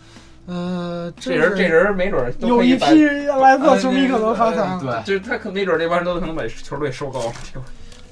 [0.48, 4.80] 呃，这人这人没准有一批莱斯特球迷可能发财了。
[4.82, 7.34] 对，就是他可没准儿这帮人都可能把球队收购了。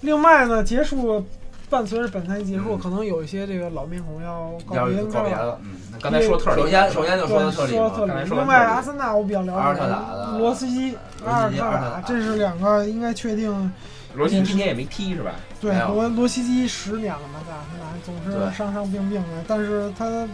[0.02, 1.26] 另外呢，结束
[1.70, 5.04] 伴随着本赛季结束，嗯可能有一些这个老面孔要告别。
[5.04, 5.78] 告别了，嗯。
[6.02, 8.12] 刚才说特里，首先首先就对，说到特里嘛，说特里。
[8.12, 13.72] 刚才说另外，阿森纳我比较了阿尔解特塔的罗西基、阿尔特西阿尔特塔，这是两个应该确定。
[14.16, 15.36] 罗西今年也没踢是吧？
[15.62, 18.16] 对，罗罗西基十年了嘛，在阿森纳总
[18.50, 20.28] 是伤伤病病的，但是他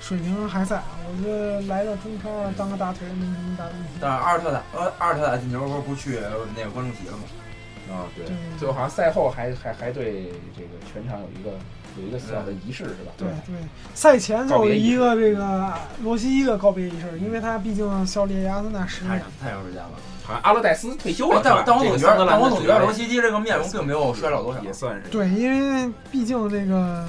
[0.00, 0.80] 水平还在。
[1.06, 3.98] 我觉得来到中超啊当个大腿没什么大问题。
[4.00, 6.18] 但是阿尔特塔，呃，阿尔特塔进球不是不去
[6.56, 7.22] 那个观众席了吗？
[7.90, 11.50] 啊，对对最后好像赛后还还还对这个全场有一个
[12.00, 13.12] 有一个小的仪式是吧？
[13.16, 13.56] 对对，
[13.94, 19.28] 赛前就有一个这个罗西基的告别仪式，因为他毕竟效力阿森纳十年太长。
[19.42, 19.90] 太长时间了。
[20.22, 24.60] 好像阿勒代斯退休了，但但我总觉得，但我总觉得罗西基这个面容并没有衰老多少。
[24.62, 27.08] 也算是对，因为毕竟这个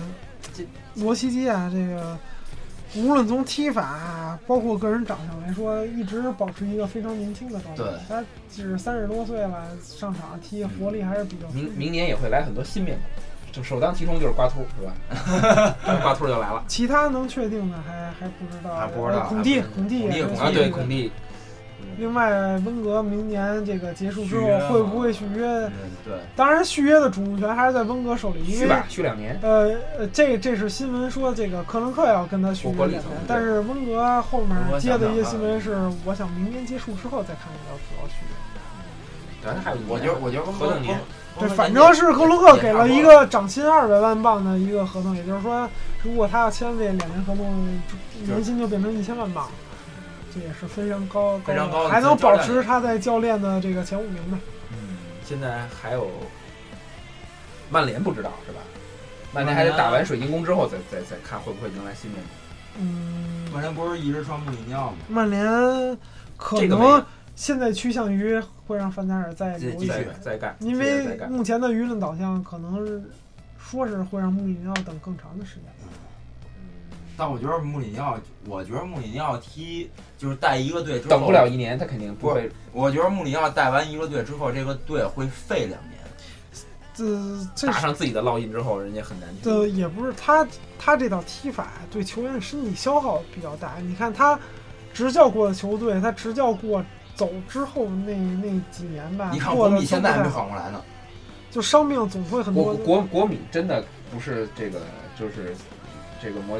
[0.54, 0.66] 这
[0.96, 2.18] 罗西基啊，这个
[2.96, 7.94] 无论从踢法啊，包括个人长相来说，一直保持一个非常年轻的状态对。
[8.10, 8.24] 他
[8.54, 11.54] 只是三十多岁了，上场踢活力还是比较足。
[11.54, 15.76] 明明年也会来很多新面孔，就首当其冲就是瓜秃是吧？
[16.04, 18.76] 瓜秃就来了其他能确定的还还不知道。
[18.76, 20.02] 还不知道呃孔蒂孔蒂
[20.70, 21.12] 孔蒂，
[21.98, 22.32] 另外，
[22.66, 25.46] 温格明年这个结束之后会不会续约？
[25.48, 25.72] 嗯，
[26.04, 29.40] 对，当然，续约的主动权还是在温格手里，因为续吧，续两年。
[29.42, 38.36] 呃呃，这这是新闻说这个克伦克要跟他续约两年但是温格后面接的一些新闻是，我想明年结束之后再看要不要续约。
[39.44, 41.00] 咱还有我觉得我觉得合同年
[41.40, 45.68] 对，反正是克伦克给了一个涨薪二百万镑的一个合同，也就是说，
[46.04, 47.80] 如果他要签这两年合同，
[48.26, 49.48] 年薪就变成一千万镑，
[50.34, 54.38] 这也是非常高非常高的还能保持他在教练的这个前五名的。
[54.72, 56.10] 嗯，现在还有
[57.70, 58.60] 曼联不知道是吧？
[59.34, 62.82] 曼联还得打完水晶宫之后再再再看会不会迎来新面孔。
[62.82, 64.98] 嗯，曼联不是一直传穆里尼奥吗？
[65.08, 65.98] 曼联
[66.38, 67.04] 可能
[67.36, 71.18] 现在趋向于会让范加尔再留一继续再，再干，因为。
[71.30, 73.02] 目前的舆论导向可能是
[73.58, 75.64] 说是会让穆里尼奥等更长的时间。
[77.22, 82.50] 但我觉得穆里尼奥，我觉得穆里尼奥踢就是带一个队之后，等不了一年，他肯定不会。
[82.74, 86.02] 我觉得穆里尼奥带完一个队之后，这个队会废两年。
[86.96, 87.06] 这
[87.54, 89.44] 这是打上自己的烙印之后，人家很难去。
[89.44, 90.48] 这也不是他
[90.80, 93.76] 他这套踢法对球员的身体消耗比较大。
[93.84, 94.40] 你看他
[94.92, 100.82] 执教过的球队，他执教过走之后那那几年吧，你看国米现在还没缓过来呢。
[101.52, 102.74] 就伤病总会很多。
[102.74, 104.80] 国国国米真的不是这个，
[105.20, 105.56] 就是
[106.22, 106.60] 这个莫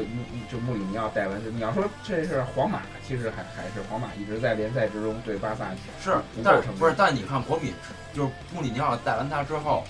[0.50, 5.70] 就穆里尼奥带完，你要说这是皇马，其实还还是皇马一直在联赛之中对巴萨
[6.02, 6.94] 是不，够但是成功不是？
[6.96, 7.72] 但你看国米，
[8.12, 9.84] 就是穆里尼奥带完他之后，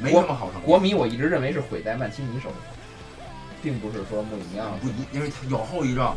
[0.00, 0.66] 没国什么好成绩。
[0.66, 2.54] 国米，我一直认为是毁在曼奇尼手里，
[3.62, 6.12] 并不是说穆里尼奥不一，因为他有后遗症，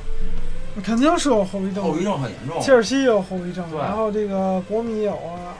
[0.83, 2.59] 肯定是有后遗症，后遗症很严重。
[2.61, 5.53] 切尔西也有后遗症，对然后这个国米也有啊，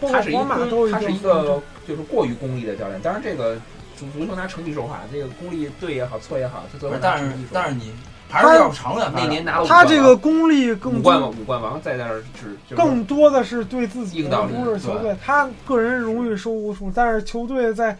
[0.00, 3.00] 包括他是一皇马都个他是一个就是过于功利的教练。
[3.00, 3.56] 当然，这个
[3.96, 7.92] 足足球拿成绩说话，这个功力对也好，错也好，他最后不是，但是拿成绩说话但是你
[8.28, 9.24] 还是要长远发展。
[9.24, 15.16] 那年拿了他这个功力更多五冠王，五冠王在那儿是就是更多的是对自己不是球队。
[15.24, 17.96] 他个人荣誉收无数，但是球队在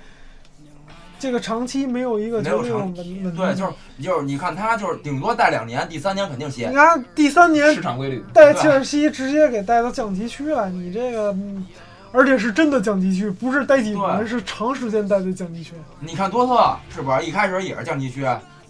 [1.18, 3.34] 这个长期没有一个没有长稳。
[3.34, 6.74] 对，就是就是你看他就是顶多带两年，第三年肯定歇你。
[6.74, 8.22] 看第三年市场规律。
[8.34, 11.64] 带切尔西直接给带到降级区了，你这个，嗯
[12.12, 15.74] 而且是真的降级区，不是待几年，对是长时间待在降级区。
[16.00, 18.26] 你看多特是不是一开始也是降级区，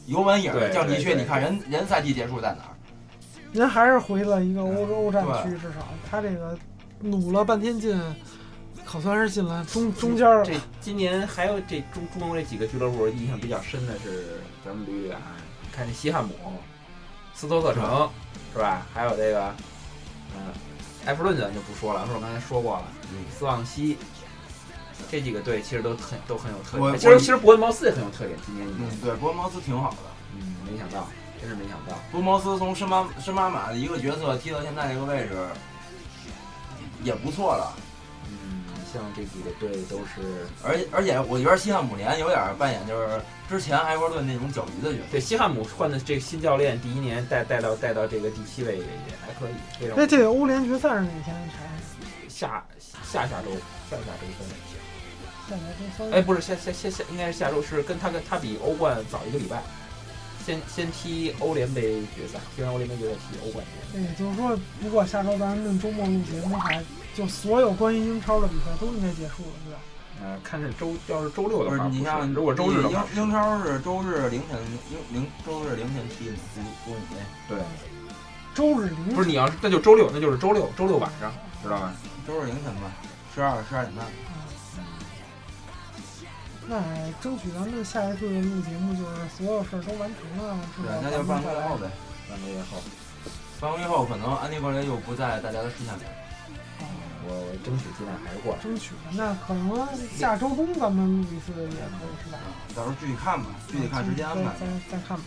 [0.07, 1.15] 尤文也是降级区？
[1.15, 2.73] 你看人人赛季结束在哪儿？
[3.53, 6.59] 人还是回了一个欧洲欧战区，对至少他这个
[7.01, 7.99] 努了半天劲，
[8.85, 10.45] 可算是进了中中间了。
[10.45, 15.19] 这今年还有这中中国这几个俱乐部印象比较深的是，咱们捋捋啊，
[15.63, 16.33] 你看这西汉姆、
[17.35, 18.11] 斯托克城
[18.53, 18.87] 是吧？
[18.93, 19.55] 还有这个，
[20.35, 20.53] 嗯、
[21.07, 22.85] 埃弗顿咱就不说了，埃弗顿刚才说过了，
[23.37, 23.97] 斯旺西。
[25.11, 28.37] 这几个队其实都很都很有特点，其实其实伯恩茅斯也很有特点。
[28.45, 29.97] 今年一年嗯，，对，伯恩茅斯挺好的。
[30.35, 31.07] 嗯，没想到，
[31.39, 31.95] 真是没想到。
[32.11, 35.37] 伯恩茅斯从申巴申巴马的一个角色踢到现在这个位置，
[37.05, 37.77] 也不错了。
[38.27, 45.05] 嗯，像这几个队都是而且而且，我觉得西汉姆联有点扮演就是之前埃弗顿那种搅局的角色。
[45.13, 51.65] 对西汉姆换的这个新教练，第一年带带到带到这个第七位也也还可以，非常哎，这个欧联决赛是哪天查？
[52.29, 52.65] 下
[53.05, 53.51] 下下周
[53.89, 54.47] 下下周三。
[55.49, 56.11] 下下周三。
[56.11, 59.63] 哎，不是下下下下，应该是下周是跟他跟他比欧冠早一个礼拜，
[60.45, 64.15] 先先踢欧联杯决赛，踢完欧联杯决赛踢欧冠决赛。
[64.19, 66.71] 就是说，如果下周咱们周末录节目的话，
[67.15, 69.79] 就所有关于英超的比赛都应该结束了，对吧？
[70.23, 74.59] 呃，看是周要是周六的话，不你像如果周日的话英英超是周日凌晨
[74.91, 77.59] 英凌周日凌晨踢的，公公里对，
[78.55, 81.93] 周日凌不是你要是那就周六，那就是周六周六晚上，知道吧？
[82.27, 82.91] 周日凌晨吧，
[83.35, 84.07] 十二十二点半。
[86.69, 86.83] 那
[87.21, 91.89] 争取咱们下一次录节目就是所有事儿都完成了，至对，那就半个月后呗。
[92.29, 92.83] 半个月后，
[93.61, 96.03] 半个月后可能安迪格雷又不在大家的视线里。
[97.27, 98.59] 我我争取尽量还是过来。
[98.63, 98.95] 争取。
[99.13, 99.87] 那可能
[100.17, 102.39] 下周中咱们录一次也可以，是吧？
[102.75, 104.51] 到时候具体看吧，具体看时间安排。
[104.59, 105.25] 再再再看吧。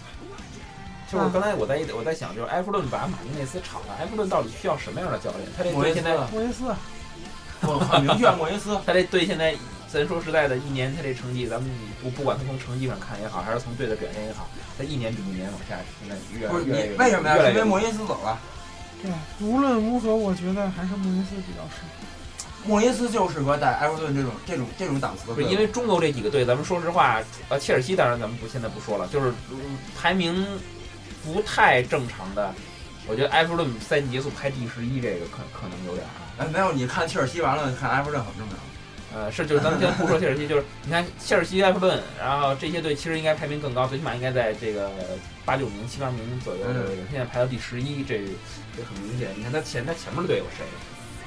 [1.12, 5.42] 就是刚才我在我在想，就是埃弗顿把马丁内斯炒了，埃弗顿到底需要什么样的教练？
[5.58, 6.76] 他这莫耶斯队现在，莫耶斯，
[7.66, 8.78] 我很明确，莫耶斯。
[8.86, 9.56] 他这队现在，
[9.92, 11.68] 咱说实在的，一年他这成绩，咱们
[12.04, 17.50] 不不管他从成绩上看也好，还是从队的表现也好，他一年比一年往下，现在越不是你来越为什么呀？
[17.50, 18.38] 因为莫耶斯走了。
[19.02, 22.06] 对，无论如何，我觉得还是莫耶斯比较适合。
[22.66, 25.54] 莫耶斯就适合在埃弗顿这种这种这种档次的不是队。
[25.54, 30.46] 因为中游这几个队，咱们说实话，呃，切尔西当然咱们不现在不说了，就是、嗯排名
[31.24, 32.54] 不太正常的，
[33.08, 36.22] 我觉得埃弗顿赛季结束排第十一，这个可可能有点儿啊。
[36.40, 38.58] 哎，没有，你看切尔西完了，看埃弗顿很正常。
[39.14, 44.92] 呃，是，就是咱们先不说切尔西，就是你看切尔西、埃弗顿，然后这些队其实应该排名更高，最起码应该在这个
[45.46, 48.20] 八九名、七八名左右的位置，现在排到第十一，这
[48.78, 49.30] 这很明显。
[49.36, 50.64] 你看他前他前面的队有谁？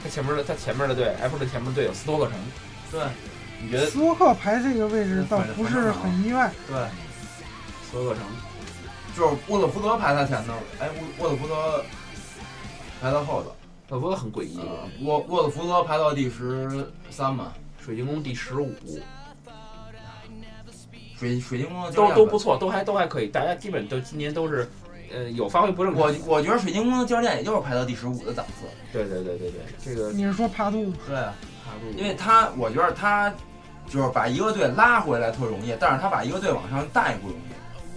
[0.02, 2.34] 他前面的他前面的队，埃弗顿前面的队有斯托克城，
[2.90, 3.00] 对
[3.62, 6.76] 你觉得斯托克排这个位置倒不是很意外，对，
[7.88, 8.22] 斯托克城
[9.16, 11.84] 就是沃特福德排他前头，哎，沃沃特福德
[13.00, 13.54] 排到后头，
[13.90, 17.52] 沃特福德很诡异，呃沃沃特福德排到第十三嘛，
[17.84, 18.72] 水晶宫第十五，
[21.18, 24.68] 水水晶宫都都不错，都还都还可以，大家基本都今年都是。
[25.14, 26.00] 呃，有发挥不正常。
[26.00, 28.64] 我我觉得水晶宫的教练也就是排到第十五的档次。
[28.94, 30.90] 对对对对对，这个你是说帕杜？
[31.06, 33.30] 对，帕杜，因为他我觉得他
[33.86, 37.42] 就是把一个队拉回来特容易，但是他把一个队往上带不容易。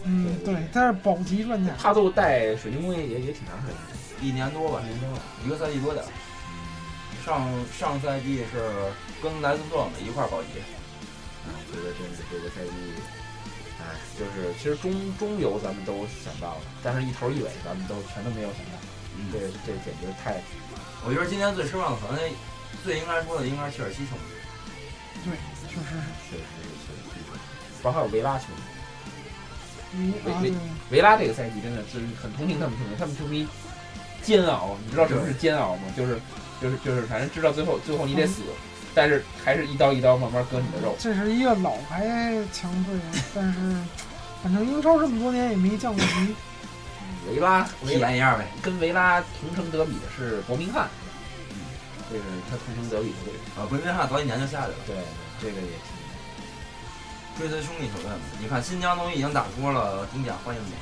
[0.04, 1.72] 嗯，对，他是保级专家。
[1.76, 6.08] 帕杜带水晶宫也也也挺长时间，一年多吧，一年多，一个赛季多点儿。
[7.26, 8.70] 上上赛季是
[9.22, 10.60] 跟莱斯特嘛一块儿保级。
[11.46, 12.72] 啊，这个真是这个赛季。
[13.78, 18.80] 哎，就是其实中中游咱们都想到了，但是一头一尾咱们都全都没有想到。
[19.18, 20.42] 嗯，这这简直太……
[21.06, 22.20] 我觉得今年最失望的可能
[22.84, 24.26] 最应该说的应该是切尔西球迷。
[25.24, 25.38] 对，
[25.70, 27.40] 确实是确实是切尔西球迷，
[27.84, 30.14] 包括还有维拉球迷。
[30.26, 30.54] 维维
[30.90, 33.48] 维拉这个赛季真的是很同情他们球迷，他们球迷
[34.24, 35.84] 煎熬，你知道什么是煎熬吗？
[35.96, 36.20] 就是
[36.60, 38.42] 就是就是，反正知道最后最后你得死。
[38.96, 40.96] 但是还是一刀一刀慢慢割你的肉。
[40.98, 42.08] 这是一个老牌
[42.54, 42.96] 强队，
[43.36, 43.60] 但是
[44.42, 46.36] 反正英超这么多年也没降过级。
[47.30, 48.48] 维拉体验一下呗。
[48.62, 50.88] 跟维拉同城德比的是伯明翰，
[51.50, 51.56] 嗯，
[52.10, 53.34] 这是他同城德比的队。
[53.58, 54.78] 啊，伯明翰早几年就下去了。
[54.88, 54.96] 对，
[55.42, 55.96] 这个也挺。
[57.38, 60.74] 追随兄弟球队嘛，你看新疆都已经打出了中甲欢迎你。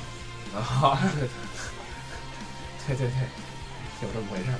[0.56, 0.96] 啊，
[2.86, 3.16] 对对对，
[4.02, 4.58] 有这么回事儿，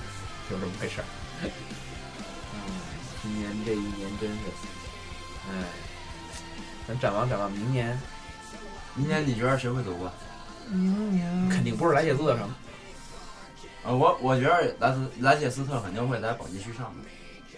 [0.51, 1.05] 有这么回事儿。
[3.25, 4.37] 今年这一年真是，
[5.51, 5.65] 哎，
[6.87, 7.99] 咱展望展望明年。
[8.95, 10.13] 明年你觉得谁会夺冠？
[10.71, 12.47] 明年肯定不是莱切斯特城。
[13.83, 17.05] 啊，我我觉得莱斯莱切斯特肯定会在保级区上面。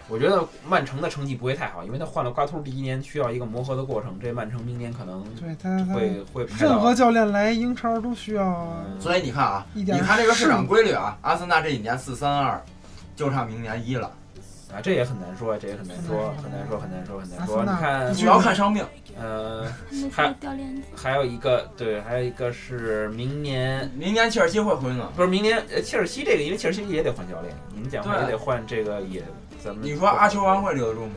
[0.09, 4.17] 我觉得曼城的成绩不会太好，因为他换了瓜秃，第一年需要一个磨合的过程。
[4.23, 8.73] 这曼城明年可能对他会会任何教练来英超都需要。
[9.01, 12.65] 所以你看啊，你看这个市场规律啊，阿森纳这几年四三二，
[13.17, 14.09] 就差明年一了。
[14.75, 17.63] 啊，这也很难说，这也很难说，很难说，很难说，很难说。
[17.63, 18.85] 你看，主要看伤病。
[19.19, 19.65] 呃，
[20.13, 20.35] 还
[20.95, 25.09] 还有一个，对，还有一个是明年，明年切尔西会回暖？
[25.15, 29.23] 不是明年，呃，切尔西这个，因为切尔西也得换教练，你们讲话也得换，这个也
[29.63, 29.83] 咱们。
[29.83, 31.13] 你说阿丘王会留得住吗？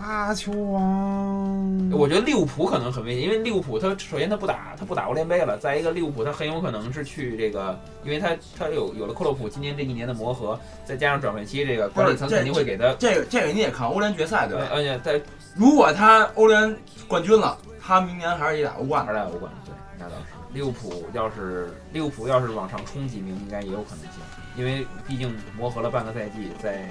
[0.00, 14.68] 阿球王，我觉得利物浦可能很危险，因为利物浦他首先他不打他不打欧联杯了，再一个利物浦他很有可能是去这个，因为他他有有了克洛普今年这一年的磨合，再加上转会期这个管理层肯定会给他这个这个你也看欧联决赛对吧？
[14.72, 15.20] 而且在
[15.56, 16.76] 如果他欧联
[17.08, 20.38] 冠军了，他明年还是得打欧冠，还是打欧冠，对，那倒是。
[20.54, 24.12] 利物浦要是利物浦要是往上冲几名，应该也有可能性，
[24.56, 26.88] 因为毕竟磨合了半个赛季，在。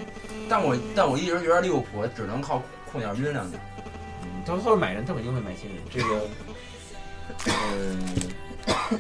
[0.47, 2.61] 但我但我一直觉得利物浦只能靠。
[2.91, 3.57] 控点运量的，
[4.23, 5.77] 嗯，到后面买人，他肯定会买新人。
[5.91, 6.27] 这个，
[7.73, 8.99] 嗯，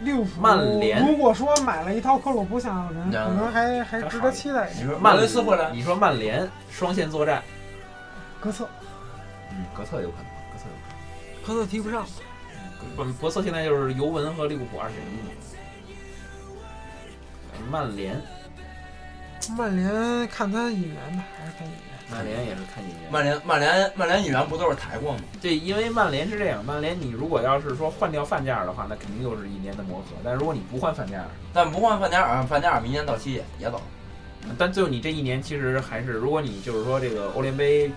[0.00, 4.70] 利物浦曼联如果说买了一套克鲁普下的人，可能还还值得期待。
[4.74, 7.42] 你说曼雷斯回来，你说曼联双线作战，
[8.40, 8.68] 格策，
[9.50, 10.74] 嗯，格策有可能，格策有
[11.46, 12.06] 可能，格策提不上。
[12.96, 15.20] 不，博策现在就是尤文和利物浦二选一。
[17.70, 18.20] 曼联。
[19.56, 21.91] 曼联看他引援吧，还是看引援。
[22.12, 23.10] 曼联也是看引援。
[23.10, 25.20] 曼联曼联曼联引援不都是抬过吗？
[25.40, 30.16] 对，因为曼联是这样，曼联你如果要是说换掉范加尔的话，那肯定又是一年的磨合。
[30.22, 33.80] 但如果你不换范加尔，但不换范加尔，范加尔明年到期也也走。
[34.58, 37.90] 但最后你这一年其实还是，如果你就是说这个欧联杯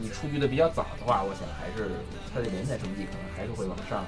[0.00, 1.90] 你出局的比较早的话，我想还是
[2.34, 4.04] 他的联赛成绩可能还是会往上。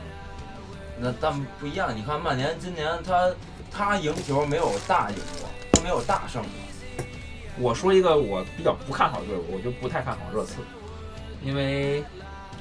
[0.99, 3.31] 那但不一样，你看曼联今年他
[3.71, 5.49] 他赢球没有大赢过。
[5.73, 6.43] 他没有大胜。
[7.61, 10.57] 我说一个我比较不看好的队伍，我就不太看好热刺，
[11.43, 12.03] 因为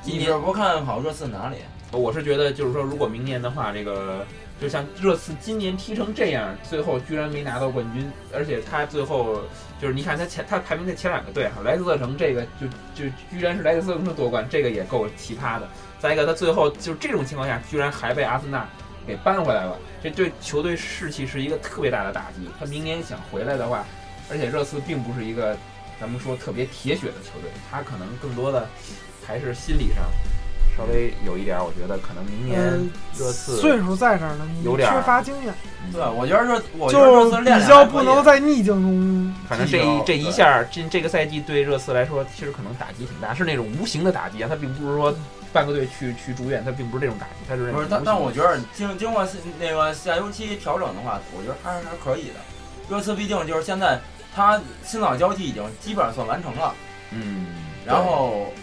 [0.02, 1.56] 今年不看好热刺哪里？
[1.92, 4.26] 我是觉得就是说，如果明年的话，这个
[4.60, 9.40] 就像热刺今年踢成这样，最后居然没拿到冠军，而且他最后
[9.82, 15.68] 就是你看他前他排名在前两个队哈，莱斯特城这个就就居然是莱斯特城夺冠，这个也够奇葩的。
[15.98, 18.68] 再一个，他最后就这种情况下，居然还被阿森纳。
[19.08, 22.48] 给扳回来了，这对球队士气是一个特别大的打击。
[22.60, 23.84] 他明年想回来的话，
[24.30, 25.58] 而且热刺并不是一个
[26.00, 28.68] 咱们说特别铁血的球队，他可能更多的
[29.26, 30.06] 还是心理上
[30.78, 32.78] 稍微有一点儿，我觉得可能明年呃，
[33.18, 35.54] 热刺岁数在这儿呢，有点儿缺乏经验，
[35.92, 39.36] 对，我觉得热，我觉得热就刺练比较不能在逆境中。
[39.50, 45.14] 反正这一这一下儿，这这个赛季对热刺来说，其实可能打击挺大，是那种无形的打击啊，他并不是说
[45.52, 49.28] 半个队去去住院，他并不是这种打击，他是那种不是，但无形的但我觉得经经过
[49.60, 52.36] 那个下游期调整的话，我觉得还是还是可以的。
[52.90, 54.00] 热刺毕竟就是现在
[54.40, 56.74] 他新老交替已经基本上算完成了，
[57.12, 57.48] 嗯，
[57.86, 58.54] 然后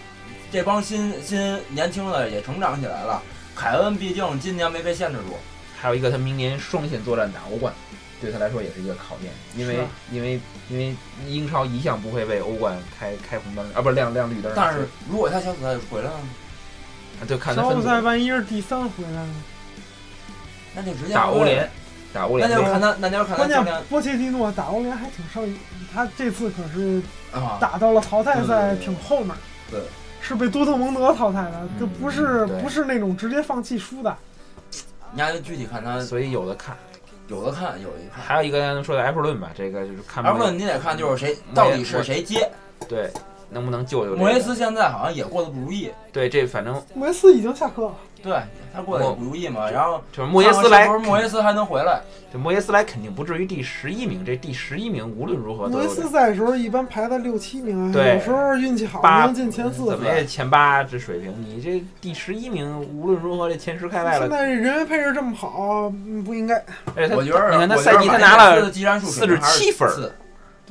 [0.50, 3.22] 这帮新新年轻的也成长起来了。
[3.54, 5.36] 凯恩毕竟今年没被限制住，
[5.78, 7.74] 还有一个他明年双线作战打欧冠，
[8.22, 9.86] 对他来说也是一个考验，因为啊。
[10.10, 10.96] 因为因为
[11.28, 17.76] 英超一向不会为欧冠开开红灯啊，不是亮亮绿灯，但是如果他小组赛回来了，就看他分组。
[17.76, 19.34] 小组赛万一是第三回来呢？
[20.74, 21.70] 那就直接打欧联，
[22.12, 25.58] 打欧联那个那就看他，那就看他关键波切蒂诺打欧联还挺上瘾，
[25.92, 27.02] 他这次可是
[27.32, 29.34] 啊，打到了淘汰赛对对对挺后面，
[29.70, 29.80] 对，
[30.20, 34.16] 是被多特蒙德淘汰的，这不是对不是那种直接放弃输的。
[35.12, 36.76] 你还得具体看他所以有的看。
[37.28, 37.90] 有的看，有。
[38.12, 42.48] 还有一个刚才说的埃弗顿吧，这个就是看埃弗顿你得看就是谁到底是谁接。
[42.88, 43.10] 对
[43.50, 48.36] 能不能救救这个莫耶斯现在好像也过得不如意，对这反正梅斯已经下课了，对
[48.74, 49.70] 他过得不如意嘛。
[49.70, 52.00] 然后就是莫耶斯来莫耶斯还能回来？
[52.32, 59.98] 这莫耶斯来肯定不至于第十一名，这第十一名无论如何都梅有点斯在的时候一般排在六七名啊，对有时候运气好八能进前四怎。
[59.98, 66.56] 么也前八这水平，你这第十一名无论如何这前十开外了现，在人员配置这么好，嗯不应该。
[66.96, 70.12] 而且他我觉得，你看他赛季他拿了技战术水平还是47分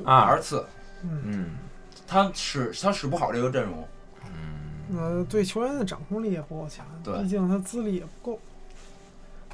[0.04, 0.66] 啊还是次，
[1.04, 1.46] 嗯，嗯
[2.08, 3.88] 他使他使不好这个阵容。
[4.26, 8.40] 嗯呃，对球员的掌控力也不够强，对毕竟他资历也不够。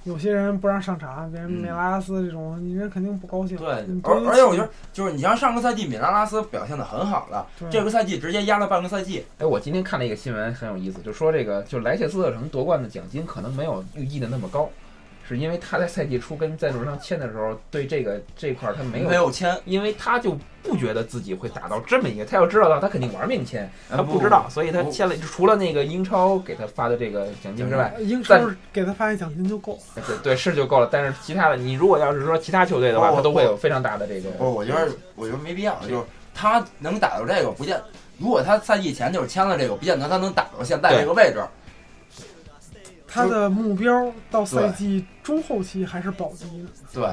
[0.04, 3.56] 有些人不让上场，别人米拉拉斯这种，你人肯定不高兴。
[3.56, 3.68] 对，
[4.04, 9.24] 而而且我觉得，就是你像上个赛季米拉拉斯表现的很好了，这个赛季直接压了半个赛季。
[9.38, 14.68] 哎，我今天看了一个新闻，很有意思，就说这个，就莱切斯特城夺冠的奖金可能没有预计的那么高，
[15.34, 28.40] 是因为他在赛季初跟赞助商签的时候，对这个这块儿他没有，没有签，因为他就不觉得自己会打到这么一个，他要知道到他肯定玩命签，他呃不知道，所以他签了，除了那个英超给他发的这个奖金之外，英超
[28.72, 30.04] 给他发一奖金就够了。
[30.08, 30.90] 对对是就够了。
[30.92, 34.30] 但是其他的，你如果要是说其他球队的话，他都会有非常大的这个。
[34.32, 36.04] 不，我觉得我觉得没必要，就是
[36.34, 37.80] 他能打到这个，不见
[38.18, 41.42] 如果他赛季前就是签了这个，不见得他能打到现在这个位置。
[43.12, 46.70] 他的目标到赛季中后期还是保级的。
[46.94, 47.10] 对，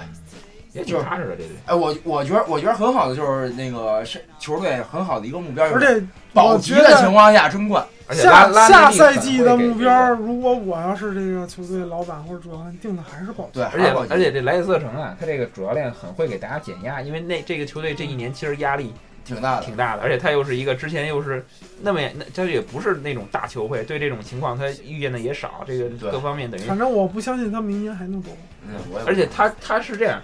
[0.73, 1.49] 也挺踏实的这队。
[1.67, 7.85] 哎，我我觉得我觉得很好的就是那个是球队很好的一个目标，而且保级的情况下争冠。
[8.11, 13.51] 而且拉下下赛季的目标，如果我要是这个球队老板或者主教练，定的还是保级。
[13.55, 18.95] 对，而且而且这莱切斯特城啊，他这个主教练很会给大家减压，因为那这个球队这一年其实压力
[19.29, 19.67] 挺大的。
[19.67, 21.45] 挺大的，而且他又是一个之前又是
[21.83, 28.31] 那么那他也不是那种大球会，对这种情况他遇见的也少，这个各方面等于，反正我不相信他明年还能走。
[28.67, 30.21] 嗯，我也而且他他是这样，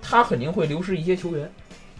[0.00, 1.50] 他肯定会流失一些球员。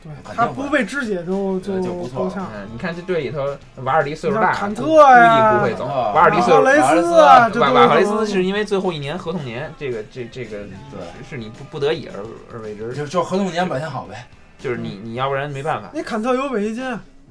[0.03, 2.49] 对他不被肢解就对就不错够呛。
[2.55, 3.45] 嗯，你看这队里头，
[3.83, 5.85] 瓦尔迪岁数大，坎特呀估计不会走。
[5.85, 10.59] 啊瓦尔迪岁数瓦雷斯瓦瓦雷斯是因为最后一年合同年，这个这这个
[10.93, 14.29] 对，是你不不得已而而为之，就就合同年表现好呗。
[14.67, 15.89] 就是你你要不然没办法。
[15.95, 16.83] 你坎特有违约金，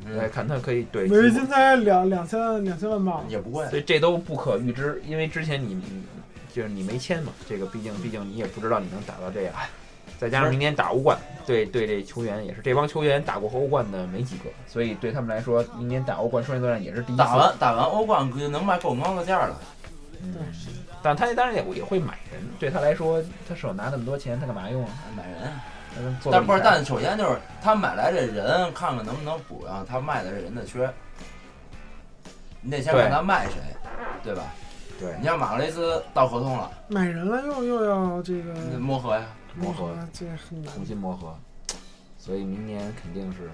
[0.06, 3.26] 对，嗯，坎特可以对，违约金才两两千两千万镑。
[3.28, 3.68] 也不贵。
[3.68, 5.84] 所以这都不可预知，因为之前你你
[6.54, 9.54] 就是你没签嘛，这个毕竟毕竟你也不知道你能打到这样，
[10.18, 17.22] 再加上明年打欧冠，对对这球员也是，这帮球员打过欧冠的没几个，所以对他们来说，明年打欧冠双线作战也是第一次。
[17.22, 19.60] 打完打完欧冠就能卖够高的价了。
[20.24, 20.34] 嗯，
[21.04, 24.90] 但他当然也也会买人，对他来说，他手拿那么多钱，他干嘛用啊？
[25.18, 25.75] 买人，他能做
[26.32, 30.92] 但不是，但首先就是他买来这人，看看能不能补上他卖的这人的缺。
[32.62, 33.56] 你得先看他卖谁，
[34.24, 34.44] 对吧？
[35.00, 39.26] 对你像马克雷斯到合同了，买人了又又要这个磨合呀。
[39.56, 40.74] 磨合这很难。
[40.74, 41.34] 重新磨合，
[42.18, 43.50] 所以明年肯定是。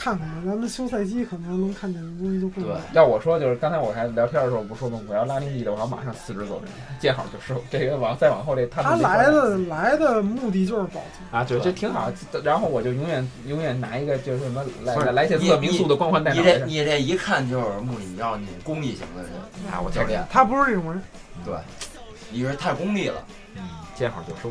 [0.00, 2.74] 看看吧，咱们休赛期可能能看见的东西就更多。
[2.94, 4.98] 要我说，就是刚才我还聊天的时候不说吗？
[5.06, 7.62] 我要拉丁裔的，我要马上辞职走人，见好就收。
[7.70, 11.20] 这个往再往后这他他来的来的目的就是保级。
[11.30, 12.10] 啊，对，对这挺好。
[12.42, 19.32] 然后我就永远永远拿一个就是什么莱不是莱切斯特民宿的光环带你这你这一看就是穆里尼奥那种功利型的人，
[19.70, 21.02] 啊，我教教练，他不是这种人，
[21.44, 21.54] 对，
[22.30, 23.22] 你是太功利了。
[23.54, 23.62] 嗯，
[23.94, 24.50] 见好就收。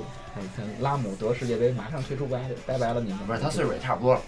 [0.79, 3.19] 拉姆得世界杯，马上退出国家队，拜拜了你们。
[3.27, 4.21] 不是他岁数也差不多了，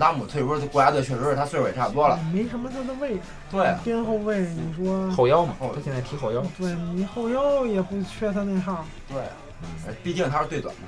[0.00, 2.18] 拉姆退出国家队确实是他岁数也差不多了。
[2.32, 3.20] 没什么他的位置。
[3.50, 6.42] 对啊，边后卫，你说后腰嘛，后他现在踢后腰。
[6.56, 10.80] 对你后腰也不缺他那号，对啊，毕竟他是队短嘛。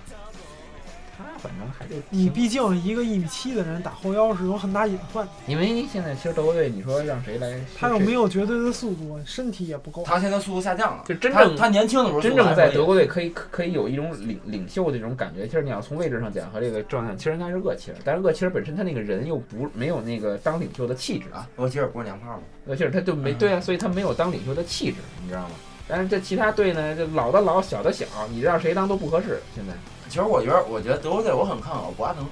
[1.22, 10.02] 他反正还是你毕竟一个一米七的人打后腰是有很大隐患，因为现在其实德国队，你说让谁来，他又没有绝对的速度，身体也不够。
[10.04, 15.46] 他现在速度下降了，就真正他年轻的时候真正在德国国队可以可可以有一种领领袖的这种感觉。
[15.46, 22.42] 其实你要从位置上讲和这个状态，其实应该是厄齐尔，但是厄齐尔本身他那个人又不没有那个当领袖的气质啊，厄，齐尔不是娘炮吗？
[22.66, 25.50] 厄齐尔他就没嗯对啊，所以他没有当领袖的气质，你知道吗？
[25.88, 29.40] 但是这其他队呢，就老的老，小的小，你让谁当都不合适。
[29.54, 29.72] 现在
[30.12, 32.22] 其实我觉得，我觉得德国队我很看好博阿滕，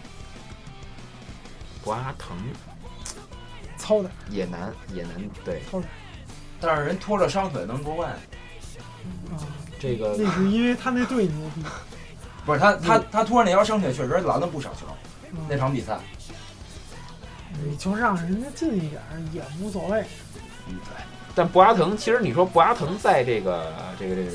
[1.83, 2.37] 博阿滕
[3.79, 5.13] 操的，也难也难，
[5.43, 5.63] 对，
[6.61, 8.15] 但是人拖着伤腿能夺冠，
[9.07, 9.41] 嗯啊！
[9.79, 11.63] 这个那是因为他那队牛逼。
[12.45, 14.81] 不是他他他拖着那条伤腿确实拦了不少球，
[15.49, 15.99] 那嗯，场比赛。
[17.65, 19.01] 你就让人家进一点
[19.33, 20.05] 也无所谓。
[20.69, 21.03] 嗯，对，
[21.35, 24.31] 但博阿滕，其实你说博阿滕在这个这个这个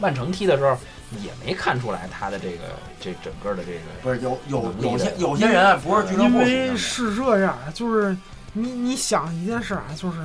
[0.00, 0.76] 曼城踢的时候，
[1.20, 2.64] 也没看出来他的这个
[3.00, 8.16] 这整个的这个不是有有有些有些人啊不是俱乐因为是这样，就是
[8.52, 10.18] 你你想一件事啊，就是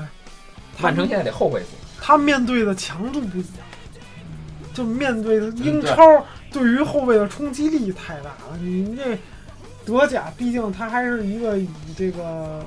[0.79, 1.69] 曼城现在得后悔死。
[1.99, 3.65] 他面对的强度不一样，
[4.73, 5.97] 就面对的英超
[6.51, 8.57] 对于后卫的冲击力太大了。
[8.61, 9.17] 你这
[9.85, 11.67] 德甲，毕竟它还是一个以
[11.97, 12.63] 这个，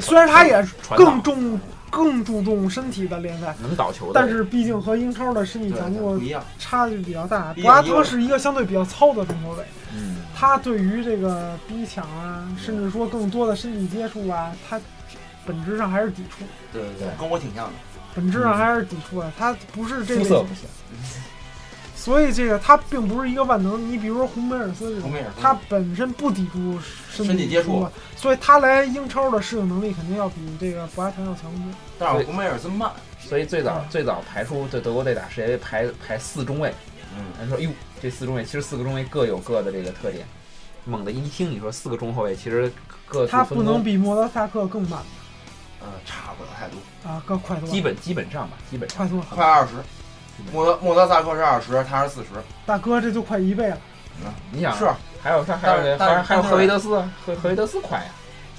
[0.00, 1.60] 虽然它也更重
[1.94, 6.44] 更注重身体的联赛，能倒球的，但是毕竟和英超的身体强度不一样。
[6.58, 7.52] 差距比较大。
[7.54, 9.64] 博阿滕是一个相对比较糙的中后卫，
[9.94, 14.80] 嗯，他对于这个逼抢啊，甚至说更多的身体接触啊，他
[15.46, 17.72] 本质上还是抵触，对对对跟我挺像的。
[18.14, 20.68] 本质上还是抵触啊，他不是这个肤色不行。
[22.04, 23.90] 所以这个他并不是一个万能。
[23.90, 26.78] 你比如说红梅尔斯这种，红梅尔斯他本身不抵触
[27.10, 31.66] 身身体接触触，所以他来英超的适应能力肯定要比这个博阿滕要强得多。
[31.98, 36.74] 但是红梅尔斯慢，所以最早最早排出对德国队打世界杯排排四中卫，
[37.16, 37.70] 嗯，人说哟，
[38.02, 40.26] 这四中卫其实四个中卫各有各的这个特点。
[40.84, 42.70] 猛的一听你说四个中后卫，其实
[43.08, 45.00] 各他不能比莫德萨克更慢
[45.80, 49.22] 呃，差不了太多，啊，更快多了，基本基本上吧，基本上快多。
[49.34, 49.72] 快二十。
[50.52, 52.28] 莫德莫德萨克是二十，他是四十。
[52.66, 53.78] 大哥，这就快一倍了。
[54.24, 54.88] 嗯你想是
[55.20, 56.88] 还有他还有还还有但是赫维德斯，
[57.26, 58.04] 赫赫维德斯快呀，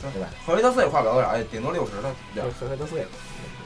[0.01, 0.27] 对吧？
[0.45, 2.65] 赫维德斯也快不了多少，哎，顶多六十的量赫。
[2.65, 3.05] 赫维德斯也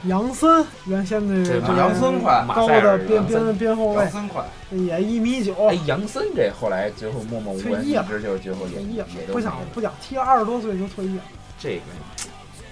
[0.04, 11.22] 杨森原先的杨森快高的边边边后卫杨森快，也一米九，哎，杨森这后来最后默默无闻，退役了一直就是最后也也，不想不想踢，二十多岁就退役了，
[11.58, 11.82] 这个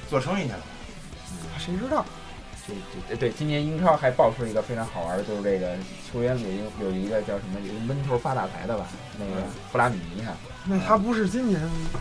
[0.09, 0.61] 做生意去了。
[1.59, 2.05] 谁知道？
[2.69, 2.75] 这
[3.09, 5.73] 这对，今年英超还爆出一个非常好玩的，就是这个
[6.11, 8.87] 球员里有一个有一个叫什么，有一个闷头发大财的吧，
[9.19, 9.43] 那个
[9.73, 10.33] 弗拉米尼哈。
[10.71, 11.59] 那他不是今年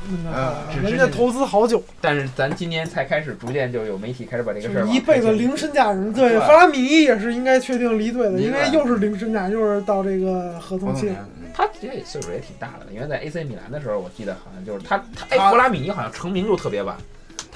[0.09, 0.38] 那个
[0.70, 6.11] 嗯，是是人家投资好久，但是咱今年才开始逐渐就有媒体开始把这个事儿一辈子零身价人。
[6.11, 16.97] 对，对弗拉米尼也是应该确定离队的，因为又是零身价，又是到这个合同期年，他这岁数也挺大的了，因为在 AC 米兰的时候，我记得好像就是他他哎，弗拉米尼好像成名就特别晚，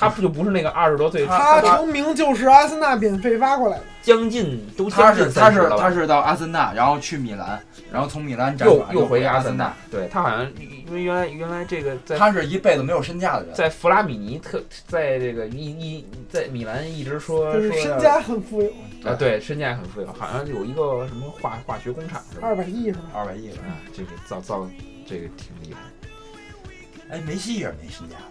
[0.02, 13.54] 他不就不是那个二十多岁，他他成名就是阿森纳免费挖过来的，将近都他将近是他是30了吧他是到阿森纳，然后去米兰，然后从米兰辗转又又回阿纳森纳。，对他好像因为原来原来这个在他是一辈子没有身价的人。
[13.54, 18.70] 在弗拉米尼特在这个一一在米兰一直说就是说要身家很富有，
[19.06, 22.48] 啊，对，身价很富有，好像有一个什么化化学工厂是吧？
[22.48, 23.02] 二百亿是吧？
[23.14, 23.58] 二百亿了。
[23.58, 24.68] 啊，这个造造
[25.08, 25.80] 这个挺厉害。
[27.10, 28.31] 哎，梅西也是没身价的，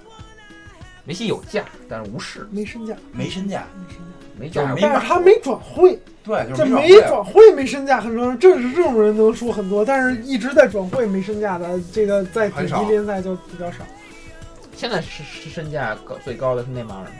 [1.10, 3.66] 梅西有价，但是无市，没身价，没身价。
[3.74, 4.06] 没身价，
[4.38, 8.36] 没价就是没但是他没转会，对，就是没没转会没身价很重要。
[8.36, 13.78] 正是这种人能说很多，但是一直在转会没身价的，这个在顶级联赛就比较少。
[14.76, 17.10] 现在是是身价高最高的是内马尔吗？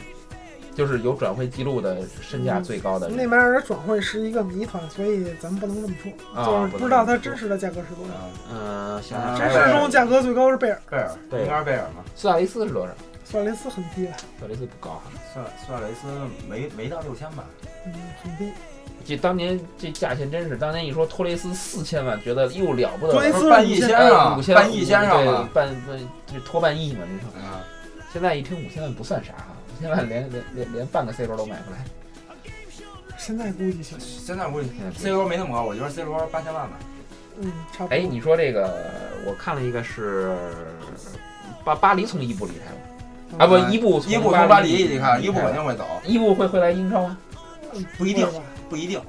[0.72, 8.14] 就是有转会记录的身价最高的人内马尔的转会是一个谜团，所以咱们不能这么说，啊就是不知道他真实的价格是多少。
[8.55, 12.05] 嗯，想啊想真实中价格最高是贝尔，贝尔，对应该是贝尔嘛。
[12.14, 12.93] 苏亚雷斯是多少？
[13.31, 15.03] 苏亚雷斯很低了，苏亚雷斯不高哈。
[15.33, 16.09] 苏苏亚雷斯
[16.49, 17.45] 没没到六千吧？
[17.87, 18.53] 嗯，很低。
[19.05, 23.20] 这当年这价钱真是，当年一说托雷斯四千万，觉得又了不得了。
[23.20, 25.49] 托雷斯半亿先生五，千半亿先生。
[25.55, 27.28] 半半这托半亿嘛，你说。
[27.41, 27.62] 啊，
[28.12, 29.47] 现在一听五千万不算啥哈，
[29.78, 31.78] 五千万连连连连半个 C 罗都买不来。
[33.16, 36.78] 现在估计行，现在估计现在 C 罗没那么高，我觉得 C 罗八千万吧。
[37.39, 37.95] 嗯，差不多。
[37.95, 38.76] 哎，你说这个，
[39.24, 40.37] 我看了一个是
[41.64, 42.76] 巴巴黎从伊布离开了
[43.39, 47.16] 啊，不，伊布伊布从巴黎黎你看，伊布肯定会走，伊布会会来英超吗？
[47.72, 48.26] 嗯不一定？
[48.68, 49.01] 不一定。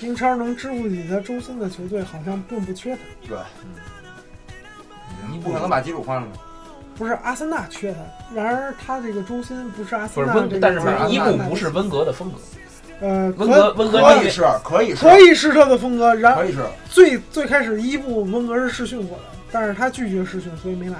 [0.00, 3.38] 英超能支付起他周薪的球队好像并不缺他，对，
[5.30, 6.32] 你不可能把基础换了吗？
[6.96, 8.34] 不是阿森纳缺他。
[8.34, 12.38] 然而他这个周薪不是阿森纳这个，，温但是阿森伊布不是温格的风格，
[13.00, 16.14] 呃，温格可温格可以是，可以是，可以是他的风格。
[16.14, 16.64] 然可以是。
[16.90, 20.96] 最最开始伊布温格是试训过的，但是他拒绝试训，所以没来。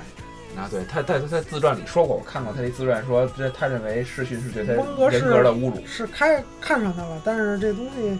[0.57, 5.87] 啊，对他他他在自传里说过，我看过他那自传说，这他认为试训是对他温格是人格的侮辱。
[5.87, 8.19] 是开看上他了，但是这东西，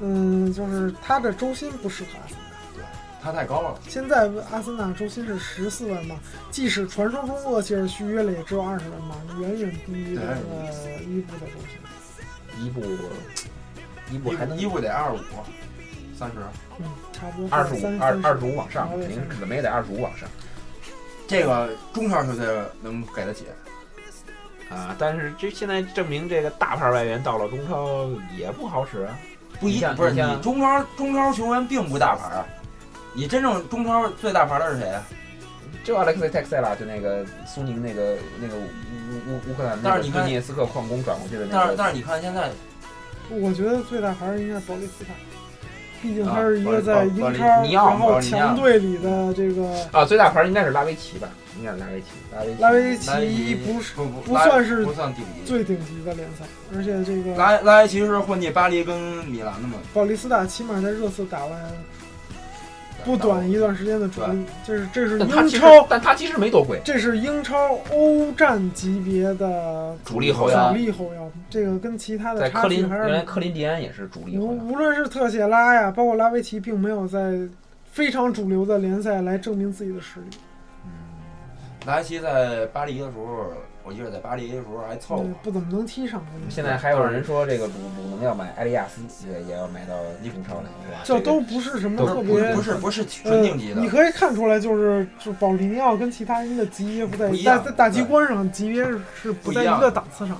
[0.00, 2.44] 嗯，就是他的周薪不适合阿森纳。
[2.74, 2.84] 对
[3.22, 3.80] 他太高了。
[3.88, 6.18] 现在阿森纳周薪是十四万镑，
[6.50, 12.62] 即使传说中厄齐尔续约了，也只有二十万镑，远远低于这个伊布的周薪。
[12.62, 12.82] 伊布，
[14.10, 15.24] 伊布还能伊布得二十五，
[16.18, 16.36] 三十。
[16.78, 20.28] 嗯，差不多二十五三二二十五往上，肯定是怎么也得二十五往上
[21.26, 22.46] 这个中超球队
[22.82, 23.46] 能给得起，
[24.70, 24.94] 啊。
[24.98, 29.18] 但是这现在证明这个大牌外援到了中超也不好使啊。
[29.58, 32.46] 不一你像不是你中超中超球员并不大牌啊，
[33.14, 35.02] 你真正中超最大牌的是谁啊？
[35.82, 38.60] 就 Alexei Texela，就那个苏宁那个那个乌
[39.28, 42.50] 乌乌克兰那个但是你看顿涅斯克矿工转过去的那个，但是但是你看现在
[43.30, 45.12] 我觉得最大牌儿应该是保利斯塔，
[46.06, 51.28] 毕竟他啊是一个在英超，然后强队里的这个啊，最大牌应该是拉维奇吧？
[51.58, 53.10] 应该是拉维奇，拉维奇。
[53.10, 55.40] 拉维奇奇不是不不不算是不算顶级。
[55.44, 56.44] 最顶级的联赛，
[56.76, 58.96] 而且这个拉拉维奇是混迹巴黎跟
[59.26, 59.74] 米兰的嘛？
[59.92, 61.60] 保利斯塔起码在热刺打完
[63.06, 74.50] 不短一段时间的主力，这是这是英超，但他其实没多贵，这是英超欧战级别的主力后腰主力后腰，这个跟其他的在科林差距还是原来克林迪安也是主力后腰。
[74.50, 77.38] 无无论是特谢拉呀，包括拉维奇，并没有在
[77.84, 80.26] 非常主流的联赛来证明自己的实力。
[80.84, 80.90] 嗯
[81.86, 83.52] 拉维奇在巴黎的时候，
[83.86, 86.20] 我记得在巴黎的时候还凑合嗯，不怎么能踢上。
[86.48, 89.94] 现在还有人说这个鲁鲁能要买埃利亚斯，也也要买到
[90.28, 98.84] 中超来，哇这都不是什么特别不是不是纯顶级的你，可以看出来，就是就保利尼奥跟其他人的级别不在不一样在在大局观上级别
[99.14, 100.36] 是不在一个档次上。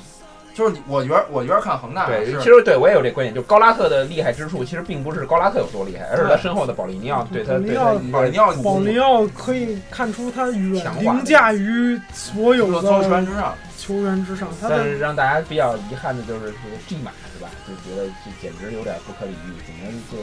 [0.56, 17.50] 就是我觉得我觉得看恒大对，其实对我也有这观点，就高拉特的厉害之处，其实并不是高拉特有多厉害，而是他身后的保利尼奥对他对他保利尼奥保利尼奥保利尼奥可以看出他远凌驾于所有的球员之上，球员之上，但是让大家比较遗憾的就是这个 G 马是吧？
[17.68, 20.16] 就觉得这简直有点不可理喻，怎么这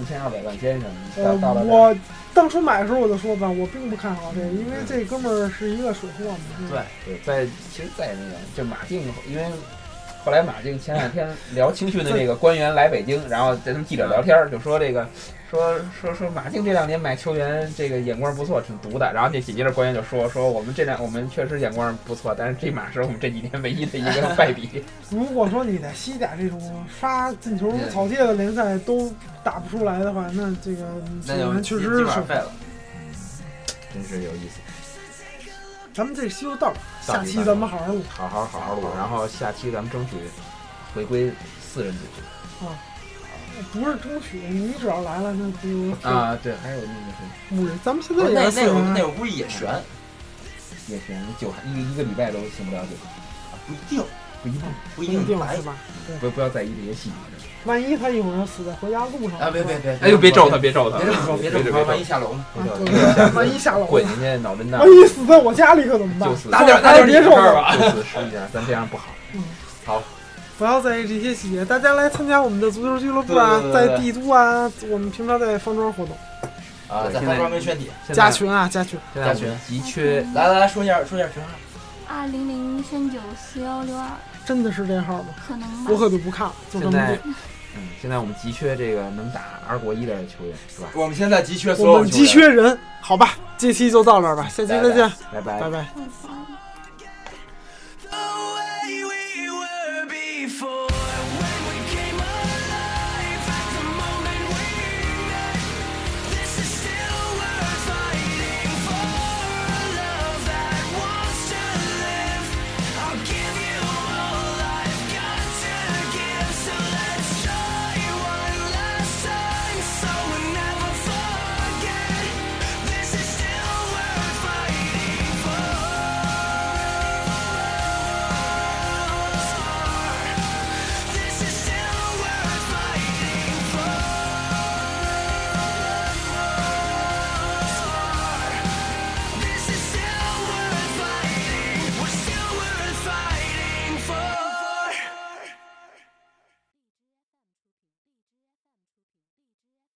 [0.00, 1.94] 四千二百万先生呃到到了我
[2.32, 6.38] 当初买的时候我就说吧，我并不看好这个，因为这哥们儿是一个水货嘛。
[6.70, 7.44] 对对，在
[7.74, 9.44] 其实，在那个就马竞，因为
[10.24, 15.06] 后来马竞前两天聊青训的那个官员来北京，然后跟他们记者聊天儿，就说这个
[15.50, 19.12] 说说说马竞这两年买球员这个眼光不错，挺毒的。
[19.12, 24.84] 然后这紧接着官员就说说我们这两我们确实眼光不错，但是这马是我们这几年唯一的一个败笔。
[25.10, 30.84] 如果说你在西甲这种杀进球如草芥的联赛都打不出来的话，那这个
[31.26, 32.52] 那球员确实是废了。
[33.92, 34.60] 真是有意思，
[35.92, 36.78] 咱们这期就到这儿，
[37.08, 38.00] 到这儿下期咱们好好录。
[38.08, 40.14] 好好好好录，然后下期咱们争取
[40.94, 42.66] 回归四人组
[43.72, 47.56] 不是争取，你只要来了，那就啊，对，还有那个谁。
[47.56, 47.78] 五人。
[47.84, 49.68] 咱们现不在也是四人啊，那个估计也悬，
[50.88, 52.96] 也行，九一个一个礼拜都行不了九，
[53.66, 54.04] 不一定
[54.42, 54.62] 不一定，
[54.96, 55.74] 不一定来是吧？
[56.20, 57.14] 不不要在意这些细节。
[57.64, 59.50] 万一他一会儿要死在回家路上啊！
[59.50, 59.98] 别别别！
[60.00, 62.44] 哎呦，别咒他，别咒他，别这么说，别这么说，万一下楼呢？
[62.56, 66.36] 啊别咒他，万一下楼滚了，人家脑震荡万，一死在我家里可怎么办就？
[66.36, 67.76] 死那点那就是你的事儿吧。
[67.76, 69.08] 就死十一家，咱这样不好
[69.84, 70.02] 好。
[70.60, 76.14] 不要在意这些细节，大家来参加我们的足球俱乐部啊，对对对对在帝都啊，我们平常在方庄活动，
[76.86, 79.00] 啊，在方庄跟宣体，加，群啊，加群。
[79.14, 81.48] 加群急缺来来来说一下说一下群号。
[82.06, 84.06] 二零零三九四幺六二，
[84.44, 85.28] 真的是这号吗？
[85.48, 85.96] 可能吧我。
[85.96, 87.34] 可就不看了，就这么现在定。，
[87.78, 90.88] 嗯，现在我们急缺这个能打二国一的球员，是吧？
[90.92, 95.70] 我们现在急缺所我们急缺人，好吧，这期就到这儿吧，下期再见，拜拜拜。
[95.70, 95.86] 拜。
[95.96, 96.06] 嗯